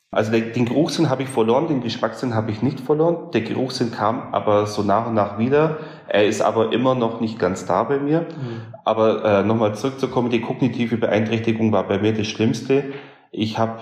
Also 0.09 0.31
den 0.31 0.65
Geruchssinn 0.65 1.09
habe 1.09 1.23
ich 1.23 1.29
verloren, 1.29 1.67
den 1.67 1.81
Geschmackssinn 1.81 2.33
habe 2.33 2.51
ich 2.51 2.61
nicht 2.61 2.79
verloren. 2.79 3.31
Der 3.33 3.41
Geruchssinn 3.41 3.91
kam 3.91 4.33
aber 4.33 4.65
so 4.65 4.81
nach 4.81 5.07
und 5.07 5.15
nach 5.15 5.37
wieder. 5.37 5.79
Er 6.07 6.25
ist 6.25 6.41
aber 6.41 6.71
immer 6.71 6.95
noch 6.95 7.19
nicht 7.19 7.37
ganz 7.37 7.65
da 7.65 7.83
bei 7.83 7.99
mir. 7.99 8.21
Mhm. 8.21 8.73
Aber 8.85 9.25
äh, 9.25 9.43
nochmal 9.43 9.75
zurückzukommen, 9.75 10.29
die 10.29 10.39
kognitive 10.39 10.97
Beeinträchtigung 10.97 11.73
war 11.73 11.87
bei 11.87 11.99
mir 11.99 12.13
das 12.13 12.27
Schlimmste. 12.27 12.93
Ich 13.31 13.59
habe 13.59 13.81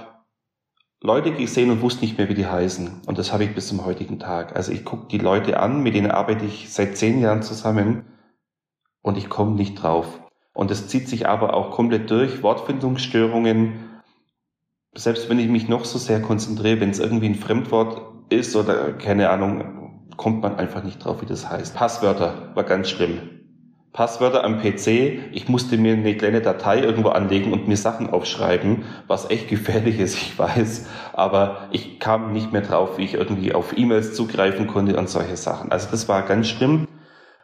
Leute 1.01 1.31
gesehen 1.31 1.69
und 1.69 1.83
wusste 1.83 2.01
nicht 2.01 2.17
mehr, 2.17 2.27
wie 2.27 2.33
die 2.33 2.47
heißen. 2.47 3.01
Und 3.05 3.19
das 3.19 3.31
habe 3.31 3.43
ich 3.43 3.53
bis 3.53 3.67
zum 3.67 3.85
heutigen 3.85 4.17
Tag. 4.17 4.55
Also 4.55 4.71
ich 4.71 4.83
gucke 4.83 5.07
die 5.07 5.19
Leute 5.19 5.59
an, 5.59 5.83
mit 5.83 5.93
denen 5.93 6.09
arbeite 6.09 6.45
ich 6.45 6.73
seit 6.73 6.97
zehn 6.97 7.21
Jahren 7.21 7.43
zusammen 7.43 8.05
und 9.03 9.15
ich 9.17 9.29
komme 9.29 9.51
nicht 9.51 9.75
drauf. 9.75 10.19
Und 10.55 10.71
es 10.71 10.87
zieht 10.87 11.07
sich 11.07 11.27
aber 11.27 11.53
auch 11.53 11.69
komplett 11.69 12.09
durch. 12.09 12.41
Wortfindungsstörungen. 12.41 13.94
Selbst 14.97 15.29
wenn 15.29 15.39
ich 15.39 15.49
mich 15.49 15.67
noch 15.67 15.83
so 15.83 15.99
sehr 15.99 16.21
konzentriere, 16.21 16.79
wenn 16.79 16.89
es 16.89 16.99
irgendwie 16.99 17.27
ein 17.27 17.35
Fremdwort 17.35 18.01
ist 18.29 18.55
oder 18.55 18.93
keine 18.93 19.29
Ahnung, 19.29 20.05
kommt 20.15 20.41
man 20.41 20.55
einfach 20.55 20.85
nicht 20.85 21.03
drauf, 21.03 21.21
wie 21.21 21.25
das 21.25 21.49
heißt. 21.49 21.75
Passwörter 21.75 22.51
war 22.55 22.63
ganz 22.63 22.89
schlimm. 22.89 23.19
Passwörter 23.91 24.45
am 24.45 24.59
PC. 24.59 24.87
Ich 25.33 25.49
musste 25.49 25.77
mir 25.77 25.93
eine 25.93 26.15
kleine 26.15 26.41
Datei 26.41 26.79
irgendwo 26.81 27.09
anlegen 27.09 27.51
und 27.51 27.67
mir 27.67 27.75
Sachen 27.75 28.09
aufschreiben, 28.09 28.83
was 29.07 29.29
echt 29.29 29.49
gefährlich 29.49 29.99
ist, 29.99 30.15
ich 30.15 30.39
weiß. 30.39 30.87
Aber 31.11 31.67
ich 31.71 31.99
kam 31.99 32.31
nicht 32.31 32.53
mehr 32.53 32.61
drauf, 32.61 32.97
wie 32.97 33.03
ich 33.03 33.15
irgendwie 33.15 33.53
auf 33.53 33.77
E-Mails 33.77 34.13
zugreifen 34.13 34.67
konnte 34.67 34.97
und 34.97 35.09
solche 35.09 35.35
Sachen. 35.35 35.73
Also 35.73 35.89
das 35.91 36.07
war 36.07 36.21
ganz 36.21 36.47
schlimm. 36.47 36.87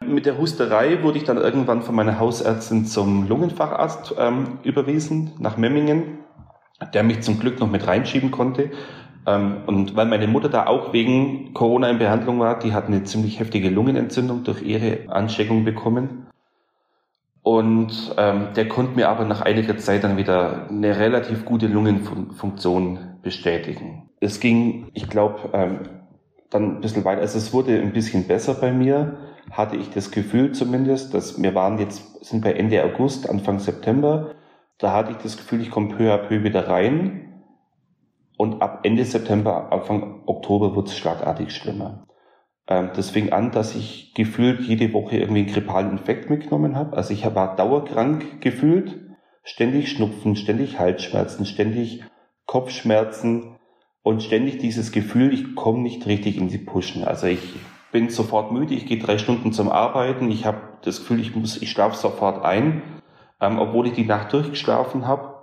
Mit 0.00 0.26
der 0.26 0.38
Husterei 0.38 1.02
wurde 1.02 1.18
ich 1.18 1.24
dann 1.24 1.36
irgendwann 1.36 1.82
von 1.82 1.94
meiner 1.94 2.18
Hausärztin 2.18 2.86
zum 2.86 3.28
Lungenfacharzt 3.28 4.14
ähm, 4.18 4.58
überwiesen, 4.62 5.32
nach 5.38 5.56
Memmingen, 5.56 6.21
der 6.84 7.02
mich 7.02 7.20
zum 7.20 7.38
Glück 7.38 7.60
noch 7.60 7.70
mit 7.70 7.86
reinschieben 7.86 8.30
konnte. 8.30 8.70
Ähm, 9.26 9.58
und 9.66 9.96
weil 9.96 10.06
meine 10.06 10.26
Mutter 10.26 10.48
da 10.48 10.66
auch 10.66 10.92
wegen 10.92 11.54
Corona 11.54 11.88
in 11.88 11.98
Behandlung 11.98 12.40
war, 12.40 12.58
die 12.58 12.72
hat 12.72 12.86
eine 12.86 13.04
ziemlich 13.04 13.38
heftige 13.40 13.70
Lungenentzündung 13.70 14.44
durch 14.44 14.62
ihre 14.62 15.08
Ansteckung 15.08 15.64
bekommen. 15.64 16.26
Und 17.42 18.14
ähm, 18.18 18.48
der 18.54 18.68
konnte 18.68 18.94
mir 18.94 19.08
aber 19.08 19.24
nach 19.24 19.40
einiger 19.40 19.76
Zeit 19.76 20.04
dann 20.04 20.16
wieder 20.16 20.68
eine 20.68 20.98
relativ 20.98 21.44
gute 21.44 21.66
Lungenfunktion 21.66 22.98
bestätigen. 23.22 24.10
Es 24.20 24.38
ging, 24.38 24.88
ich 24.94 25.08
glaube, 25.08 25.50
ähm, 25.52 25.80
dann 26.50 26.76
ein 26.76 26.80
bisschen 26.80 27.04
weiter. 27.04 27.22
Also 27.22 27.38
es 27.38 27.52
wurde 27.52 27.80
ein 27.80 27.92
bisschen 27.92 28.28
besser 28.28 28.54
bei 28.54 28.72
mir, 28.72 29.16
hatte 29.50 29.76
ich 29.76 29.90
das 29.90 30.10
Gefühl 30.10 30.52
zumindest, 30.52 31.14
dass 31.14 31.42
wir 31.42 31.54
waren 31.54 31.78
jetzt, 31.78 32.24
sind 32.24 32.42
bei 32.44 32.52
Ende 32.52 32.82
August, 32.84 33.28
Anfang 33.28 33.58
September. 33.58 34.30
Da 34.82 34.92
hatte 34.92 35.12
ich 35.12 35.18
das 35.18 35.36
Gefühl, 35.36 35.60
ich 35.60 35.70
komme 35.70 35.94
peu 35.94 36.12
à 36.12 36.18
peu 36.18 36.42
wieder 36.42 36.66
rein. 36.66 37.44
Und 38.36 38.62
ab 38.62 38.80
Ende 38.82 39.04
September, 39.04 39.70
Anfang 39.70 40.24
Oktober 40.26 40.74
wurde 40.74 40.88
es 40.88 40.98
schlagartig 40.98 41.54
schlimmer. 41.54 42.08
Ähm, 42.66 42.90
das 42.96 43.10
fing 43.10 43.32
an, 43.32 43.52
dass 43.52 43.76
ich 43.76 44.12
gefühlt 44.14 44.60
jede 44.62 44.92
Woche 44.92 45.18
irgendwie 45.18 45.42
einen 45.42 45.52
grippalen 45.52 45.92
Infekt 45.92 46.30
mitgenommen 46.30 46.74
habe. 46.74 46.96
Also 46.96 47.14
ich 47.14 47.24
war 47.32 47.54
dauerkrank 47.54 48.40
gefühlt, 48.40 49.00
ständig 49.44 49.88
Schnupfen, 49.88 50.34
ständig 50.34 50.80
Halsschmerzen, 50.80 51.46
ständig 51.46 52.02
Kopfschmerzen 52.46 53.56
und 54.02 54.20
ständig 54.24 54.58
dieses 54.58 54.90
Gefühl, 54.90 55.32
ich 55.32 55.54
komme 55.54 55.82
nicht 55.82 56.08
richtig 56.08 56.38
in 56.38 56.48
die 56.48 56.58
Pushen. 56.58 57.04
Also 57.04 57.28
ich 57.28 57.54
bin 57.92 58.10
sofort 58.10 58.50
müde, 58.50 58.74
ich 58.74 58.86
gehe 58.86 58.98
drei 58.98 59.18
Stunden 59.18 59.52
zum 59.52 59.70
Arbeiten, 59.70 60.28
ich 60.32 60.44
habe 60.44 60.58
das 60.82 60.98
Gefühl, 60.98 61.20
ich 61.20 61.36
muss, 61.36 61.62
ich 61.62 61.70
schlafe 61.70 61.96
sofort 61.96 62.44
ein, 62.44 62.82
ähm, 63.42 63.58
obwohl 63.58 63.88
ich 63.88 63.92
die 63.92 64.06
Nacht 64.06 64.32
durchgeschlafen 64.32 65.06
habe. 65.06 65.34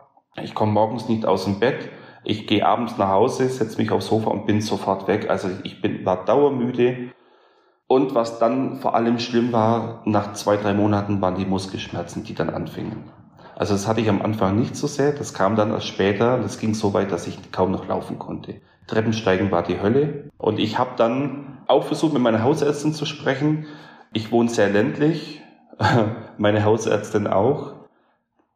Ich 0.41 0.55
komme 0.55 0.71
morgens 0.71 1.09
nicht 1.09 1.25
aus 1.25 1.43
dem 1.43 1.59
Bett. 1.59 1.89
Ich 2.23 2.47
gehe 2.47 2.65
abends 2.65 2.97
nach 2.97 3.09
Hause, 3.09 3.47
setze 3.47 3.77
mich 3.77 3.91
aufs 3.91 4.07
Sofa 4.07 4.29
und 4.29 4.45
bin 4.45 4.61
sofort 4.61 5.07
weg. 5.07 5.29
Also 5.29 5.49
ich 5.63 5.81
bin, 5.81 6.05
war 6.05 6.25
dauermüde. 6.25 7.11
Und 7.87 8.15
was 8.15 8.39
dann 8.39 8.77
vor 8.77 8.95
allem 8.95 9.19
schlimm 9.19 9.51
war, 9.51 10.01
nach 10.05 10.33
zwei, 10.33 10.57
drei 10.57 10.73
Monaten 10.73 11.21
waren 11.21 11.35
die 11.35 11.45
Muskelschmerzen, 11.45 12.23
die 12.23 12.35
dann 12.35 12.49
anfingen. 12.49 13.03
Also 13.55 13.73
das 13.73 13.87
hatte 13.87 13.99
ich 13.99 14.09
am 14.09 14.21
Anfang 14.21 14.57
nicht 14.57 14.75
so 14.75 14.87
sehr, 14.87 15.11
das 15.11 15.33
kam 15.33 15.57
dann 15.57 15.71
erst 15.71 15.87
später. 15.87 16.37
Das 16.37 16.59
ging 16.59 16.73
so 16.73 16.93
weit, 16.93 17.11
dass 17.11 17.27
ich 17.27 17.51
kaum 17.51 17.71
noch 17.71 17.87
laufen 17.87 18.17
konnte. 18.17 18.61
Treppensteigen 18.87 19.51
war 19.51 19.63
die 19.63 19.81
Hölle. 19.81 20.29
Und 20.37 20.59
ich 20.59 20.77
habe 20.77 20.91
dann 20.95 21.57
auch 21.67 21.83
versucht, 21.83 22.13
mit 22.13 22.21
meiner 22.21 22.43
Hausärztin 22.43 22.93
zu 22.93 23.05
sprechen. 23.05 23.65
Ich 24.13 24.31
wohne 24.31 24.49
sehr 24.49 24.69
ländlich, 24.69 25.41
meine 26.37 26.63
Hausärztin 26.63 27.27
auch. 27.27 27.78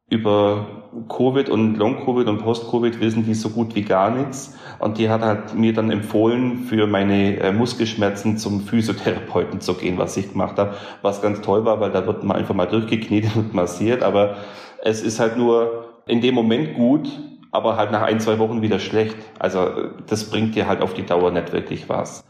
Über 0.10 0.84
Covid 1.10 1.50
und 1.50 1.76
Long-Covid 1.76 2.28
und 2.28 2.40
Post-Covid 2.40 3.00
wissen 3.00 3.26
die 3.26 3.34
so 3.34 3.50
gut 3.50 3.74
wie 3.76 3.82
gar 3.82 4.12
nichts. 4.12 4.56
Und 4.80 4.98
die 4.98 5.10
hat 5.10 5.22
halt 5.22 5.56
mir 5.56 5.74
dann 5.74 5.90
empfohlen, 5.90 6.66
für 6.66 6.88
meine 6.88 7.38
äh, 7.40 7.52
Muskelschmerzen 7.52 8.38
zum 8.38 8.62
Physiotherapeuten 8.62 9.62
zu 9.62 9.74
gehen, 9.74 9.98
was 9.98 10.18
ich 10.18 10.32
gemacht 10.32 10.58
habe. 10.58 10.76
Was 11.02 11.22
ganz 11.22 11.42
toll 11.42 11.66
war, 11.66 11.80
weil 11.80 11.92
da 11.92 12.06
wird 12.06 12.24
man 12.24 12.38
einfach 12.38 12.54
mal 12.54 12.68
durchgeknetet 12.68 13.36
und 13.36 13.54
massiert. 13.54 14.04
Aber 14.04 14.38
es 14.84 15.02
ist 15.02 15.20
halt 15.20 15.38
nur 15.38 16.02
in 16.06 16.22
dem 16.22 16.36
Moment 16.36 16.76
gut, 16.76 17.10
aber 17.52 17.78
halt 17.78 17.92
nach 17.92 18.02
ein, 18.02 18.20
zwei 18.20 18.40
Wochen 18.40 18.62
wieder 18.62 18.80
schlecht. 18.80 19.16
Also 19.40 19.68
das 20.08 20.30
bringt 20.30 20.56
dir 20.56 20.68
halt 20.68 20.82
auf 20.82 20.94
die 20.94 21.06
Dauer 21.06 21.32
nicht 21.32 21.54
wirklich 21.54 21.88
was. 21.90 22.24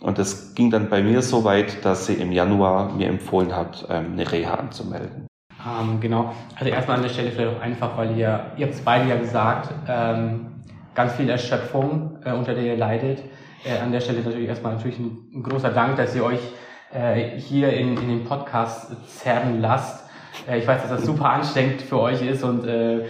Und 0.00 0.18
das 0.18 0.54
ging 0.54 0.70
dann 0.70 0.88
bei 0.88 1.02
mir 1.02 1.20
so 1.20 1.44
weit, 1.44 1.84
dass 1.84 2.06
sie 2.06 2.14
im 2.14 2.32
Januar 2.32 2.94
mir 2.94 3.08
empfohlen 3.08 3.54
hat, 3.54 3.86
ähm, 3.90 4.12
eine 4.12 4.32
Reha 4.32 4.54
anzumelden. 4.54 5.29
Ähm, 5.66 6.00
genau. 6.00 6.32
Also 6.58 6.72
erstmal 6.72 6.98
an 6.98 7.02
der 7.02 7.10
Stelle 7.10 7.30
vielleicht 7.30 7.56
auch 7.56 7.60
einfach, 7.60 7.96
weil 7.96 8.16
ihr, 8.16 8.46
ihr 8.56 8.66
habt 8.66 8.74
es 8.74 8.80
beide 8.80 9.08
ja 9.08 9.16
gesagt, 9.16 9.70
ähm, 9.88 10.62
ganz 10.94 11.12
viel 11.14 11.28
Erschöpfung, 11.28 12.18
äh, 12.24 12.32
unter 12.32 12.54
der 12.54 12.64
ihr 12.64 12.76
leidet. 12.76 13.22
Äh, 13.64 13.78
an 13.78 13.92
der 13.92 14.00
Stelle 14.00 14.20
natürlich 14.20 14.48
erstmal 14.48 14.74
natürlich 14.74 14.98
ein, 14.98 15.18
ein 15.34 15.42
großer 15.42 15.70
Dank, 15.70 15.96
dass 15.96 16.14
ihr 16.16 16.24
euch 16.24 16.40
äh, 16.92 17.38
hier 17.38 17.72
in, 17.72 17.96
in 17.96 18.08
den 18.08 18.24
Podcast 18.24 18.92
zerren 19.06 19.60
lasst. 19.60 20.08
Äh, 20.48 20.58
ich 20.58 20.66
weiß, 20.66 20.82
dass 20.82 20.90
das 20.90 21.04
super 21.04 21.30
anstrengend 21.30 21.82
für 21.82 22.00
euch 22.00 22.22
ist 22.22 22.42
und 22.42 22.66
äh, 22.66 23.04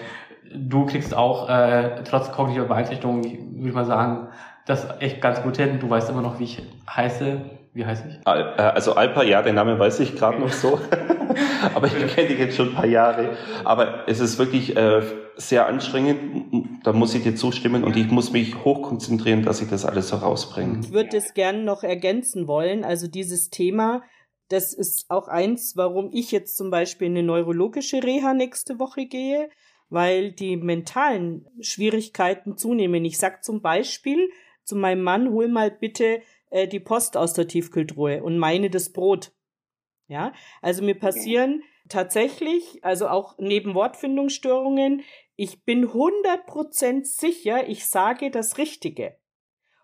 du 0.52 0.86
kriegst 0.86 1.14
auch 1.14 1.48
äh, 1.48 2.02
trotz 2.04 2.32
kognitiver 2.32 2.66
Beeinträchtigung, 2.66 3.22
würde 3.24 3.68
ich 3.68 3.74
mal 3.74 3.84
sagen, 3.84 4.28
das 4.66 4.86
echt 5.00 5.20
ganz 5.20 5.42
gut 5.42 5.56
hin. 5.56 5.78
Du 5.80 5.88
weißt 5.88 6.10
immer 6.10 6.22
noch, 6.22 6.38
wie 6.38 6.44
ich 6.44 6.62
heiße. 6.88 7.40
Wie 7.72 7.86
heiße 7.86 8.04
ich? 8.08 8.26
Al 8.26 8.54
äh, 8.58 8.62
also 8.62 8.94
Alpa, 8.94 9.22
ja, 9.22 9.42
den 9.42 9.54
Namen 9.54 9.78
weiß 9.78 10.00
ich 10.00 10.16
gerade 10.16 10.40
noch 10.40 10.50
so. 10.50 10.80
aber 11.74 11.86
ich 11.86 12.14
kenne 12.14 12.28
dich 12.28 12.38
jetzt 12.38 12.56
schon 12.56 12.70
ein 12.70 12.74
paar 12.74 12.86
Jahre. 12.86 13.36
Aber 13.64 14.08
es 14.08 14.20
ist 14.20 14.38
wirklich 14.38 14.76
äh, 14.76 15.02
sehr 15.36 15.66
anstrengend. 15.66 16.80
Da 16.84 16.92
muss 16.92 17.14
ich 17.14 17.22
dir 17.22 17.34
zustimmen 17.34 17.84
und 17.84 17.96
ich 17.96 18.10
muss 18.10 18.32
mich 18.32 18.64
hochkonzentrieren, 18.64 19.42
dass 19.42 19.60
ich 19.60 19.68
das 19.68 19.84
alles 19.84 20.08
so 20.08 20.16
rausbringe. 20.16 20.80
Ich 20.82 20.92
würde 20.92 21.16
es 21.16 21.34
gerne 21.34 21.62
noch 21.62 21.82
ergänzen 21.82 22.46
wollen. 22.46 22.84
Also 22.84 23.06
dieses 23.06 23.50
Thema, 23.50 24.02
das 24.48 24.74
ist 24.74 25.06
auch 25.10 25.28
eins, 25.28 25.76
warum 25.76 26.10
ich 26.12 26.32
jetzt 26.32 26.56
zum 26.56 26.70
Beispiel 26.70 27.06
in 27.06 27.18
eine 27.18 27.22
neurologische 27.22 28.02
Reha 28.02 28.34
nächste 28.34 28.78
Woche 28.78 29.06
gehe, 29.06 29.48
weil 29.88 30.32
die 30.32 30.56
mentalen 30.56 31.46
Schwierigkeiten 31.60 32.56
zunehmen. 32.56 33.04
Ich 33.04 33.18
sag 33.18 33.44
zum 33.44 33.60
Beispiel 33.60 34.28
zu 34.64 34.76
meinem 34.76 35.02
Mann, 35.02 35.30
hol 35.30 35.48
mal 35.48 35.70
bitte 35.70 36.20
äh, 36.50 36.68
die 36.68 36.80
Post 36.80 37.16
aus 37.16 37.32
der 37.32 37.48
Tiefkühltruhe 37.48 38.22
und 38.22 38.38
meine 38.38 38.70
das 38.70 38.92
Brot. 38.92 39.32
Ja, 40.10 40.32
also 40.60 40.82
mir 40.82 40.98
passieren 40.98 41.62
tatsächlich, 41.88 42.80
also 42.82 43.06
auch 43.06 43.36
neben 43.38 43.76
Wortfindungsstörungen, 43.76 45.04
ich 45.36 45.64
bin 45.64 45.86
100% 45.86 47.04
sicher, 47.04 47.68
ich 47.68 47.86
sage 47.86 48.32
das 48.32 48.58
Richtige. 48.58 49.16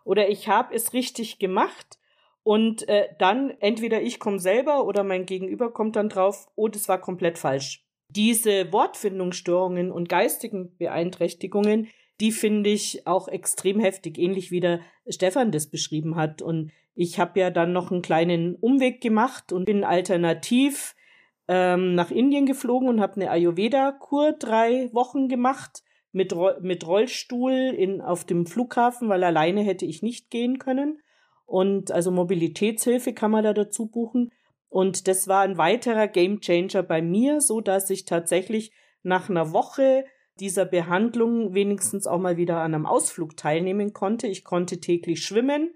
Oder 0.05 0.29
ich 0.29 0.49
habe 0.49 0.75
es 0.75 0.93
richtig 0.93 1.39
gemacht 1.39 2.01
und 2.43 2.89
äh, 2.89 3.07
dann 3.21 3.51
entweder 3.61 4.03
ich 4.03 4.19
komme 4.19 4.41
selber 4.41 4.85
oder 4.85 5.05
mein 5.05 5.27
Gegenüber 5.27 5.73
kommt 5.73 5.95
dann 5.95 6.09
drauf, 6.09 6.49
oh, 6.57 6.67
das 6.67 6.89
war 6.89 7.01
komplett 7.01 7.39
falsch. 7.39 7.87
Diese 8.09 8.73
Wortfindungsstörungen 8.73 9.93
und 9.93 10.09
geistigen 10.09 10.77
Beeinträchtigungen, 10.77 11.89
die 12.21 12.33
finde 12.33 12.71
ich 12.71 13.07
auch 13.07 13.29
extrem 13.29 13.79
heftig, 13.79 14.19
ähnlich 14.19 14.51
wie 14.51 14.61
der 14.61 14.81
Stefan 15.09 15.53
das 15.53 15.69
beschrieben 15.69 16.17
hat. 16.17 16.43
Und 16.43 16.73
ich 16.95 17.19
habe 17.19 17.39
ja 17.39 17.51
dann 17.51 17.73
noch 17.73 17.91
einen 17.91 18.03
kleinen 18.03 18.55
Umweg 18.57 19.01
gemacht 19.01 19.53
und 19.53 19.67
bin 19.67 19.85
alternativ 19.85 20.95
ähm, 21.49 21.95
nach 21.95 22.11
Indien 22.11 22.47
geflogen 22.47 22.89
und 22.89 23.01
habe 23.01 23.17
eine 23.17 23.31
Ayurveda-Kur 23.31 24.33
drei 24.33 24.89
Wochen 24.93 25.29
gemacht 25.29 25.83
mit, 26.13 26.35
mit 26.61 26.87
Rollstuhl 26.87 27.53
in, 27.53 28.01
auf 28.01 28.25
dem 28.25 28.47
Flughafen, 28.47 29.09
weil 29.09 29.23
alleine 29.23 29.63
hätte 29.63 29.85
ich 29.85 30.03
nicht 30.03 30.31
gehen 30.31 30.59
können. 30.59 31.01
Und 31.45 31.93
also 31.93 32.11
Mobilitätshilfe 32.11 33.13
kann 33.13 33.31
man 33.31 33.45
da 33.45 33.53
dazu 33.53 33.87
buchen. 33.87 34.33
Und 34.69 35.07
das 35.07 35.29
war 35.29 35.43
ein 35.43 35.59
weiterer 35.59 36.09
Gamechanger 36.09 36.83
bei 36.83 37.03
mir, 37.03 37.41
so 37.41 37.61
dass 37.61 37.91
ich 37.91 38.07
tatsächlich 38.07 38.73
nach 39.03 39.29
einer 39.31 39.53
Woche 39.53 40.05
dieser 40.41 40.65
Behandlung 40.65 41.55
wenigstens 41.55 42.07
auch 42.07 42.19
mal 42.19 42.37
wieder 42.37 42.59
an 42.59 42.75
einem 42.75 42.87
Ausflug 42.87 43.37
teilnehmen 43.37 43.93
konnte. 43.93 44.27
Ich 44.27 44.45
konnte 44.45 44.81
täglich 44.81 45.25
schwimmen 45.25 45.75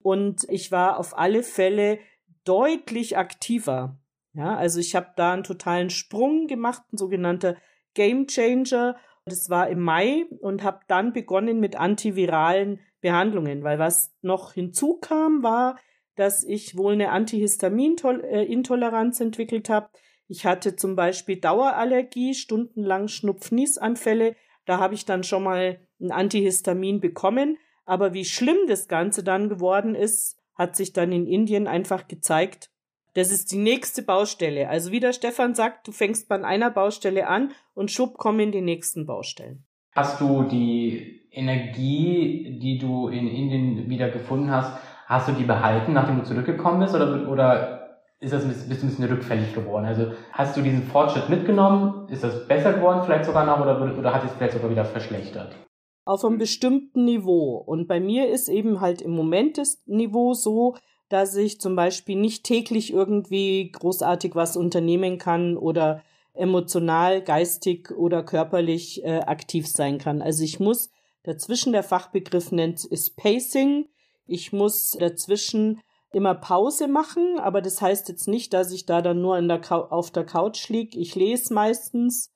und 0.00 0.46
ich 0.48 0.72
war 0.72 0.98
auf 0.98 1.16
alle 1.16 1.42
Fälle 1.42 1.98
deutlich 2.44 3.16
aktiver. 3.16 3.98
Ja, 4.32 4.56
also 4.56 4.80
ich 4.80 4.94
habe 4.94 5.08
da 5.16 5.32
einen 5.32 5.44
totalen 5.44 5.90
Sprung 5.90 6.46
gemacht, 6.46 6.82
ein 6.92 6.98
sogenannter 6.98 7.56
Game 7.94 8.26
Changer. 8.26 8.96
Das 9.24 9.50
war 9.50 9.68
im 9.68 9.80
Mai 9.80 10.26
und 10.40 10.62
habe 10.62 10.80
dann 10.88 11.12
begonnen 11.12 11.60
mit 11.60 11.76
antiviralen 11.76 12.80
Behandlungen, 13.00 13.62
weil 13.62 13.78
was 13.78 14.12
noch 14.22 14.54
hinzukam, 14.54 15.42
war, 15.42 15.78
dass 16.16 16.44
ich 16.44 16.76
wohl 16.76 16.94
eine 16.94 17.10
Antihistaminintoleranz 17.10 19.20
entwickelt 19.20 19.68
habe. 19.68 19.90
Ich 20.30 20.46
hatte 20.46 20.76
zum 20.76 20.94
Beispiel 20.94 21.40
Dauerallergie, 21.40 22.34
stundenlang 22.34 23.08
Schnupfniesanfälle. 23.08 24.36
Da 24.64 24.78
habe 24.78 24.94
ich 24.94 25.04
dann 25.04 25.24
schon 25.24 25.42
mal 25.42 25.80
ein 26.00 26.12
Antihistamin 26.12 27.00
bekommen. 27.00 27.58
Aber 27.84 28.14
wie 28.14 28.24
schlimm 28.24 28.58
das 28.68 28.86
Ganze 28.86 29.24
dann 29.24 29.48
geworden 29.48 29.96
ist, 29.96 30.38
hat 30.54 30.76
sich 30.76 30.92
dann 30.92 31.10
in 31.10 31.26
Indien 31.26 31.66
einfach 31.66 32.06
gezeigt. 32.06 32.70
Das 33.14 33.32
ist 33.32 33.50
die 33.50 33.58
nächste 33.58 34.04
Baustelle. 34.04 34.68
Also 34.68 34.92
wie 34.92 35.00
der 35.00 35.12
Stefan 35.12 35.56
sagt, 35.56 35.88
du 35.88 35.90
fängst 35.90 36.28
bei 36.28 36.40
einer 36.40 36.70
Baustelle 36.70 37.26
an 37.26 37.50
und 37.74 37.90
schub 37.90 38.16
kommen 38.16 38.52
die 38.52 38.60
nächsten 38.60 39.06
Baustellen. 39.06 39.64
Hast 39.96 40.20
du 40.20 40.44
die 40.44 41.22
Energie, 41.32 42.56
die 42.62 42.78
du 42.78 43.08
in 43.08 43.26
Indien 43.26 43.90
wieder 43.90 44.10
gefunden 44.10 44.52
hast, 44.52 44.80
hast 45.06 45.28
du 45.28 45.32
die 45.32 45.42
behalten, 45.42 45.92
nachdem 45.92 46.18
du 46.18 46.22
zurückgekommen 46.22 46.78
bist? 46.78 46.94
Oder, 46.94 47.28
oder 47.28 47.79
ist 48.20 48.32
das 48.34 48.44
ein 48.44 48.50
bisschen, 48.50 48.70
ein 48.70 48.88
bisschen 48.88 49.04
rückfällig 49.06 49.54
geworden? 49.54 49.86
Also 49.86 50.12
hast 50.32 50.56
du 50.56 50.60
diesen 50.60 50.84
Fortschritt 50.84 51.28
mitgenommen? 51.30 52.06
Ist 52.08 52.22
das 52.22 52.46
besser 52.46 52.74
geworden 52.74 53.02
vielleicht 53.04 53.24
sogar 53.24 53.46
noch 53.46 53.60
oder, 53.60 53.98
oder 53.98 54.14
hat 54.14 54.24
es 54.24 54.32
vielleicht 54.32 54.52
sogar 54.52 54.70
wieder 54.70 54.84
verschlechtert? 54.84 55.56
Auf 56.04 56.24
einem 56.24 56.38
bestimmten 56.38 57.04
Niveau. 57.06 57.56
Und 57.56 57.88
bei 57.88 57.98
mir 57.98 58.28
ist 58.28 58.48
eben 58.48 58.80
halt 58.80 59.00
im 59.00 59.12
Moment 59.12 59.56
das 59.56 59.82
Niveau 59.86 60.34
so, 60.34 60.76
dass 61.08 61.34
ich 61.34 61.60
zum 61.60 61.76
Beispiel 61.76 62.16
nicht 62.16 62.44
täglich 62.44 62.92
irgendwie 62.92 63.70
großartig 63.72 64.34
was 64.34 64.56
unternehmen 64.56 65.18
kann 65.18 65.56
oder 65.56 66.02
emotional, 66.34 67.22
geistig 67.22 67.90
oder 67.90 68.22
körperlich 68.22 69.04
äh, 69.04 69.20
aktiv 69.20 69.66
sein 69.66 69.98
kann. 69.98 70.22
Also 70.22 70.44
ich 70.44 70.60
muss 70.60 70.90
dazwischen, 71.22 71.72
der 71.72 71.82
Fachbegriff 71.82 72.52
nennt 72.52 72.86
es 72.90 73.10
Pacing, 73.10 73.88
ich 74.26 74.52
muss 74.52 74.92
dazwischen 74.92 75.80
immer 76.12 76.34
Pause 76.34 76.88
machen, 76.88 77.38
aber 77.38 77.62
das 77.62 77.80
heißt 77.80 78.08
jetzt 78.08 78.26
nicht, 78.26 78.52
dass 78.52 78.72
ich 78.72 78.86
da 78.86 79.00
dann 79.00 79.20
nur 79.20 79.40
der 79.40 79.92
auf 79.92 80.10
der 80.10 80.24
Couch 80.24 80.68
liege. 80.68 80.98
Ich 80.98 81.14
lese 81.14 81.54
meistens. 81.54 82.32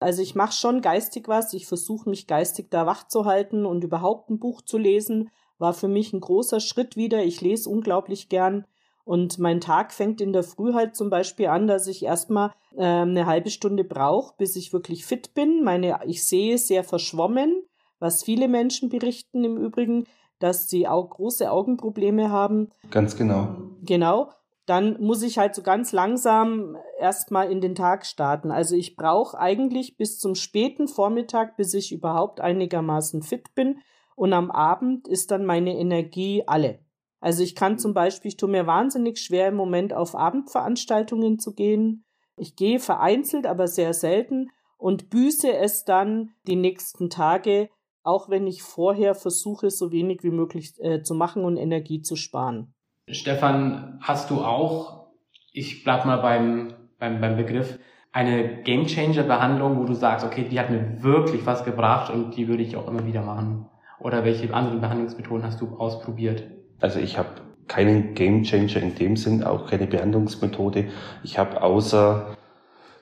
Also 0.00 0.22
ich 0.22 0.34
mache 0.34 0.52
schon 0.52 0.80
geistig 0.80 1.28
was. 1.28 1.52
Ich 1.52 1.66
versuche 1.66 2.08
mich 2.08 2.26
geistig 2.26 2.70
da 2.70 2.86
wach 2.86 3.06
zu 3.06 3.24
halten 3.24 3.66
und 3.66 3.84
überhaupt 3.84 4.30
ein 4.30 4.38
Buch 4.38 4.62
zu 4.62 4.78
lesen. 4.78 5.30
War 5.58 5.74
für 5.74 5.88
mich 5.88 6.12
ein 6.12 6.20
großer 6.20 6.60
Schritt 6.60 6.96
wieder. 6.96 7.22
Ich 7.24 7.40
lese 7.40 7.68
unglaublich 7.68 8.28
gern. 8.28 8.64
Und 9.04 9.38
mein 9.38 9.60
Tag 9.60 9.92
fängt 9.92 10.20
in 10.20 10.32
der 10.32 10.42
Früh 10.42 10.74
halt 10.74 10.94
zum 10.94 11.10
Beispiel 11.10 11.46
an, 11.46 11.66
dass 11.66 11.86
ich 11.86 12.04
erstmal 12.04 12.52
äh, 12.76 12.84
eine 12.84 13.26
halbe 13.26 13.50
Stunde 13.50 13.82
brauche, 13.82 14.34
bis 14.36 14.54
ich 14.54 14.72
wirklich 14.72 15.04
fit 15.06 15.34
bin. 15.34 15.64
Meine, 15.64 16.00
ich 16.06 16.24
sehe 16.24 16.58
sehr 16.58 16.84
verschwommen, 16.84 17.62
was 17.98 18.22
viele 18.22 18.48
Menschen 18.48 18.90
berichten 18.90 19.44
im 19.44 19.56
Übrigen 19.56 20.06
dass 20.38 20.68
sie 20.68 20.88
auch 20.88 21.10
große 21.10 21.50
Augenprobleme 21.50 22.30
haben. 22.30 22.70
Ganz 22.90 23.16
genau. 23.16 23.56
Genau. 23.82 24.30
Dann 24.66 25.00
muss 25.00 25.22
ich 25.22 25.38
halt 25.38 25.54
so 25.54 25.62
ganz 25.62 25.92
langsam 25.92 26.76
erstmal 26.98 27.50
in 27.50 27.60
den 27.60 27.74
Tag 27.74 28.04
starten. 28.04 28.50
Also 28.50 28.76
ich 28.76 28.96
brauche 28.96 29.38
eigentlich 29.38 29.96
bis 29.96 30.18
zum 30.18 30.34
späten 30.34 30.88
Vormittag, 30.88 31.56
bis 31.56 31.72
ich 31.72 31.90
überhaupt 31.90 32.40
einigermaßen 32.40 33.22
fit 33.22 33.54
bin. 33.54 33.80
Und 34.14 34.32
am 34.32 34.50
Abend 34.50 35.08
ist 35.08 35.30
dann 35.30 35.46
meine 35.46 35.78
Energie 35.78 36.42
alle. 36.46 36.80
Also 37.20 37.42
ich 37.42 37.54
kann 37.54 37.78
zum 37.78 37.94
Beispiel, 37.94 38.28
ich 38.28 38.36
tue 38.36 38.48
mir 38.48 38.66
wahnsinnig 38.66 39.18
schwer 39.18 39.48
im 39.48 39.56
Moment 39.56 39.92
auf 39.92 40.14
Abendveranstaltungen 40.14 41.38
zu 41.38 41.54
gehen. 41.54 42.04
Ich 42.36 42.54
gehe 42.54 42.78
vereinzelt, 42.78 43.46
aber 43.46 43.66
sehr 43.66 43.94
selten 43.94 44.50
und 44.76 45.10
büße 45.10 45.52
es 45.52 45.84
dann 45.84 46.30
die 46.46 46.56
nächsten 46.56 47.10
Tage 47.10 47.68
auch 48.02 48.28
wenn 48.28 48.46
ich 48.46 48.62
vorher 48.62 49.14
versuche, 49.14 49.70
so 49.70 49.92
wenig 49.92 50.22
wie 50.22 50.30
möglich 50.30 50.74
äh, 50.78 51.02
zu 51.02 51.14
machen 51.14 51.44
und 51.44 51.56
Energie 51.56 52.02
zu 52.02 52.16
sparen. 52.16 52.74
Stefan, 53.10 53.98
hast 54.02 54.30
du 54.30 54.36
auch, 54.36 55.08
ich 55.52 55.84
bleib 55.84 56.04
mal 56.04 56.18
beim, 56.18 56.74
beim, 56.98 57.20
beim 57.20 57.36
Begriff, 57.36 57.78
eine 58.12 58.62
Gamechanger-Behandlung, 58.62 59.78
wo 59.78 59.84
du 59.84 59.94
sagst, 59.94 60.24
okay, 60.24 60.46
die 60.50 60.58
hat 60.58 60.70
mir 60.70 61.02
wirklich 61.02 61.44
was 61.46 61.64
gebracht 61.64 62.12
und 62.12 62.36
die 62.36 62.48
würde 62.48 62.62
ich 62.62 62.76
auch 62.76 62.88
immer 62.88 63.06
wieder 63.06 63.22
machen? 63.22 63.66
Oder 64.00 64.24
welche 64.24 64.52
anderen 64.52 64.80
Behandlungsmethoden 64.80 65.44
hast 65.44 65.60
du 65.60 65.76
ausprobiert? 65.76 66.44
Also 66.80 67.00
ich 67.00 67.18
habe 67.18 67.28
keinen 67.66 68.14
Gamechanger 68.14 68.82
in 68.82 68.94
dem 68.94 69.16
Sinn, 69.16 69.44
auch 69.44 69.68
keine 69.68 69.86
Behandlungsmethode. 69.86 70.88
Ich 71.22 71.38
habe 71.38 71.62
außer 71.62 72.36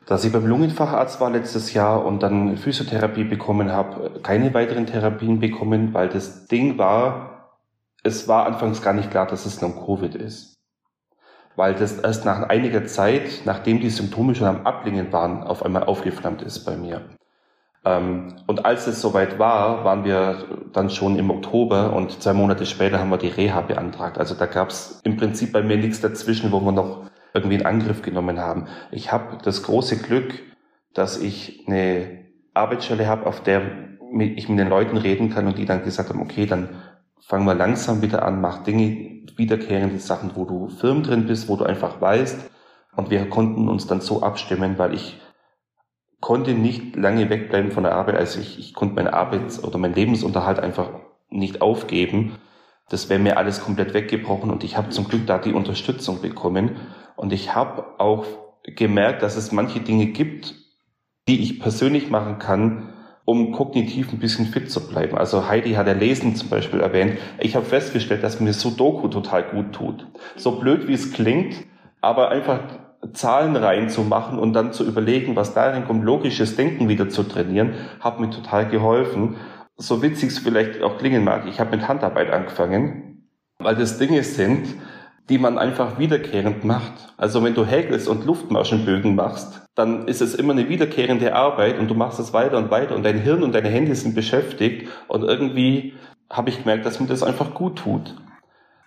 dass 0.06 0.24
ich 0.24 0.32
beim 0.32 0.46
Lungenfacharzt 0.46 1.20
war 1.20 1.30
letztes 1.30 1.74
Jahr 1.74 2.04
und 2.04 2.22
dann 2.22 2.56
Physiotherapie 2.56 3.24
bekommen 3.24 3.72
habe, 3.72 4.20
keine 4.22 4.54
weiteren 4.54 4.86
Therapien 4.86 5.40
bekommen, 5.40 5.92
weil 5.94 6.08
das 6.08 6.46
Ding 6.46 6.78
war, 6.78 7.50
es 8.04 8.28
war 8.28 8.46
anfangs 8.46 8.82
gar 8.82 8.92
nicht 8.92 9.10
klar, 9.10 9.26
dass 9.26 9.46
es 9.46 9.60
Long 9.60 9.84
Covid 9.84 10.14
ist. 10.14 10.54
Weil 11.56 11.74
das 11.74 11.98
erst 11.98 12.24
nach 12.24 12.42
einiger 12.48 12.86
Zeit, 12.86 13.42
nachdem 13.46 13.80
die 13.80 13.90
Symptome 13.90 14.34
schon 14.34 14.46
am 14.46 14.66
Ablingen 14.66 15.12
waren, 15.12 15.42
auf 15.42 15.64
einmal 15.64 15.84
aufgeflammt 15.84 16.42
ist 16.42 16.64
bei 16.64 16.76
mir. 16.76 17.00
Ähm, 17.84 18.36
und 18.46 18.64
als 18.64 18.86
es 18.86 19.00
soweit 19.00 19.40
war, 19.40 19.84
waren 19.84 20.04
wir 20.04 20.44
dann 20.72 20.90
schon 20.90 21.18
im 21.18 21.30
Oktober 21.30 21.92
und 21.94 22.22
zwei 22.22 22.32
Monate 22.32 22.66
später 22.66 23.00
haben 23.00 23.10
wir 23.10 23.18
die 23.18 23.28
Reha 23.28 23.62
beantragt. 23.62 24.18
Also 24.18 24.34
da 24.34 24.46
gab 24.46 24.68
es 24.68 25.00
im 25.02 25.16
Prinzip 25.16 25.52
bei 25.52 25.62
mir 25.62 25.78
nichts 25.78 26.00
dazwischen, 26.00 26.52
wo 26.52 26.60
man 26.60 26.74
noch 26.74 27.06
irgendwie 27.37 27.57
in 27.57 27.66
Angriff 27.66 28.03
genommen 28.03 28.40
haben. 28.40 28.66
Ich 28.90 29.12
habe 29.12 29.38
das 29.42 29.62
große 29.62 29.99
Glück, 29.99 30.35
dass 30.94 31.20
ich 31.20 31.64
eine 31.66 32.25
Arbeitsstelle 32.55 33.07
habe, 33.07 33.27
auf 33.27 33.42
der 33.42 33.62
ich 34.18 34.49
mit 34.49 34.59
den 34.59 34.68
Leuten 34.68 34.96
reden 34.96 35.31
kann 35.31 35.46
und 35.46 35.59
die 35.59 35.66
dann 35.66 35.85
gesagt 35.85 36.09
haben, 36.09 36.22
okay, 36.22 36.46
dann 36.46 36.70
fangen 37.20 37.44
wir 37.44 37.55
langsam 37.55 38.03
wieder 38.03 38.25
an, 38.25 38.40
mach 38.40 38.62
Dinge, 38.62 39.22
wiederkehrende 39.37 39.99
Sachen, 39.99 40.33
wo 40.35 40.44
du 40.44 40.68
firm 40.68 41.03
drin 41.03 41.27
bist, 41.27 41.49
wo 41.49 41.57
du 41.57 41.64
einfach 41.64 42.01
weißt. 42.01 42.51
Und 42.96 43.11
wir 43.11 43.29
konnten 43.29 43.68
uns 43.68 43.87
dann 43.87 44.01
so 44.01 44.22
abstimmen, 44.22 44.79
weil 44.79 44.94
ich 44.94 45.20
konnte 46.20 46.55
nicht 46.55 46.96
lange 46.96 47.29
wegbleiben 47.29 47.70
von 47.70 47.83
der 47.83 47.94
Arbeit. 47.94 48.16
Also 48.16 48.40
ich, 48.40 48.59
ich 48.59 48.72
konnte 48.72 48.94
meine 48.94 49.12
Arbeits- 49.12 49.62
oder 49.62 49.79
meinen 49.79 49.94
Lebensunterhalt 49.94 50.59
einfach 50.59 50.90
nicht 51.29 51.61
aufgeben. 51.61 52.38
Das 52.88 53.11
wäre 53.11 53.20
mir 53.20 53.37
alles 53.37 53.61
komplett 53.61 53.94
weggebrochen 53.94 54.51
und 54.51 54.62
ich 54.64 54.77
habe 54.77 54.90
zum 54.90 55.09
Glück 55.09 55.27
da 55.27 55.38
die 55.38 55.53
Unterstützung 55.53 56.22
bekommen. 56.22 56.77
Und 57.16 57.33
ich 57.33 57.55
habe 57.55 57.85
auch 57.98 58.24
gemerkt, 58.62 59.22
dass 59.22 59.37
es 59.37 59.52
manche 59.52 59.81
Dinge 59.81 60.07
gibt, 60.07 60.55
die 61.29 61.42
ich 61.42 61.61
persönlich 61.61 62.11
machen 62.11 62.38
kann, 62.38 62.92
um 63.24 63.52
kognitiv 63.52 64.12
ein 64.12 64.20
bisschen 64.20 64.46
fit 64.46 64.70
zu 64.70 64.87
bleiben. 64.87 65.18
Also 65.18 65.48
Heidi 65.48 65.72
hat 65.72 65.88
ja 65.88 65.92
Lesen 65.92 66.37
zum 66.37 66.48
Beispiel 66.48 66.81
erwähnt. 66.81 67.18
Ich 67.40 67.57
habe 67.57 67.66
festgestellt, 67.66 68.22
dass 68.22 68.40
mir 68.40 68.52
Sudoku 68.52 69.09
total 69.09 69.42
gut 69.44 69.72
tut. 69.72 70.07
So 70.37 70.61
blöd 70.61 70.87
wie 70.87 70.92
es 70.92 71.12
klingt, 71.12 71.57
aber 72.00 72.31
einfach 72.31 72.61
Zahlen 73.12 73.57
reinzumachen 73.57 74.38
und 74.38 74.52
dann 74.52 74.72
zu 74.72 74.87
überlegen, 74.87 75.37
was 75.37 75.55
darin 75.55 75.85
kommt, 75.85 76.05
logisches 76.05 76.57
Denken 76.57 76.88
wieder 76.88 77.09
zu 77.09 77.24
trainieren, 77.24 77.74
hat 78.00 78.20
mir 78.20 78.31
total 78.31 78.68
geholfen. 78.68 79.37
So 79.76 80.02
witzig 80.02 80.31
es 80.31 80.38
vielleicht 80.38 80.83
auch 80.83 80.96
klingen 80.98 81.24
mag, 81.24 81.46
ich 81.46 81.61
habe 81.61 81.76
mit 81.76 81.88
Handarbeit 81.88 82.31
angefangen, 82.31 83.29
weil 83.59 83.74
das 83.74 83.98
Dinge 83.98 84.22
sind, 84.22 84.68
die 85.28 85.38
man 85.38 85.58
einfach 85.58 85.98
wiederkehrend 85.98 86.64
macht. 86.64 87.14
Also 87.16 87.42
wenn 87.42 87.54
du 87.54 87.64
häkelst 87.64 88.08
und 88.08 88.24
Luftmaschenbögen 88.24 89.14
machst, 89.14 89.66
dann 89.74 90.06
ist 90.06 90.20
es 90.20 90.34
immer 90.34 90.52
eine 90.52 90.68
wiederkehrende 90.68 91.34
Arbeit 91.34 91.78
und 91.78 91.88
du 91.88 91.94
machst 91.94 92.20
es 92.20 92.32
weiter 92.32 92.58
und 92.58 92.70
weiter 92.70 92.94
und 92.94 93.04
dein 93.04 93.18
Hirn 93.18 93.42
und 93.42 93.54
deine 93.54 93.68
Hände 93.68 93.94
sind 93.94 94.14
beschäftigt 94.14 94.88
und 95.08 95.24
irgendwie 95.24 95.94
habe 96.30 96.50
ich 96.50 96.62
gemerkt, 96.62 96.86
dass 96.86 97.00
mir 97.00 97.06
das 97.06 97.22
einfach 97.22 97.54
gut 97.54 97.76
tut. 97.76 98.14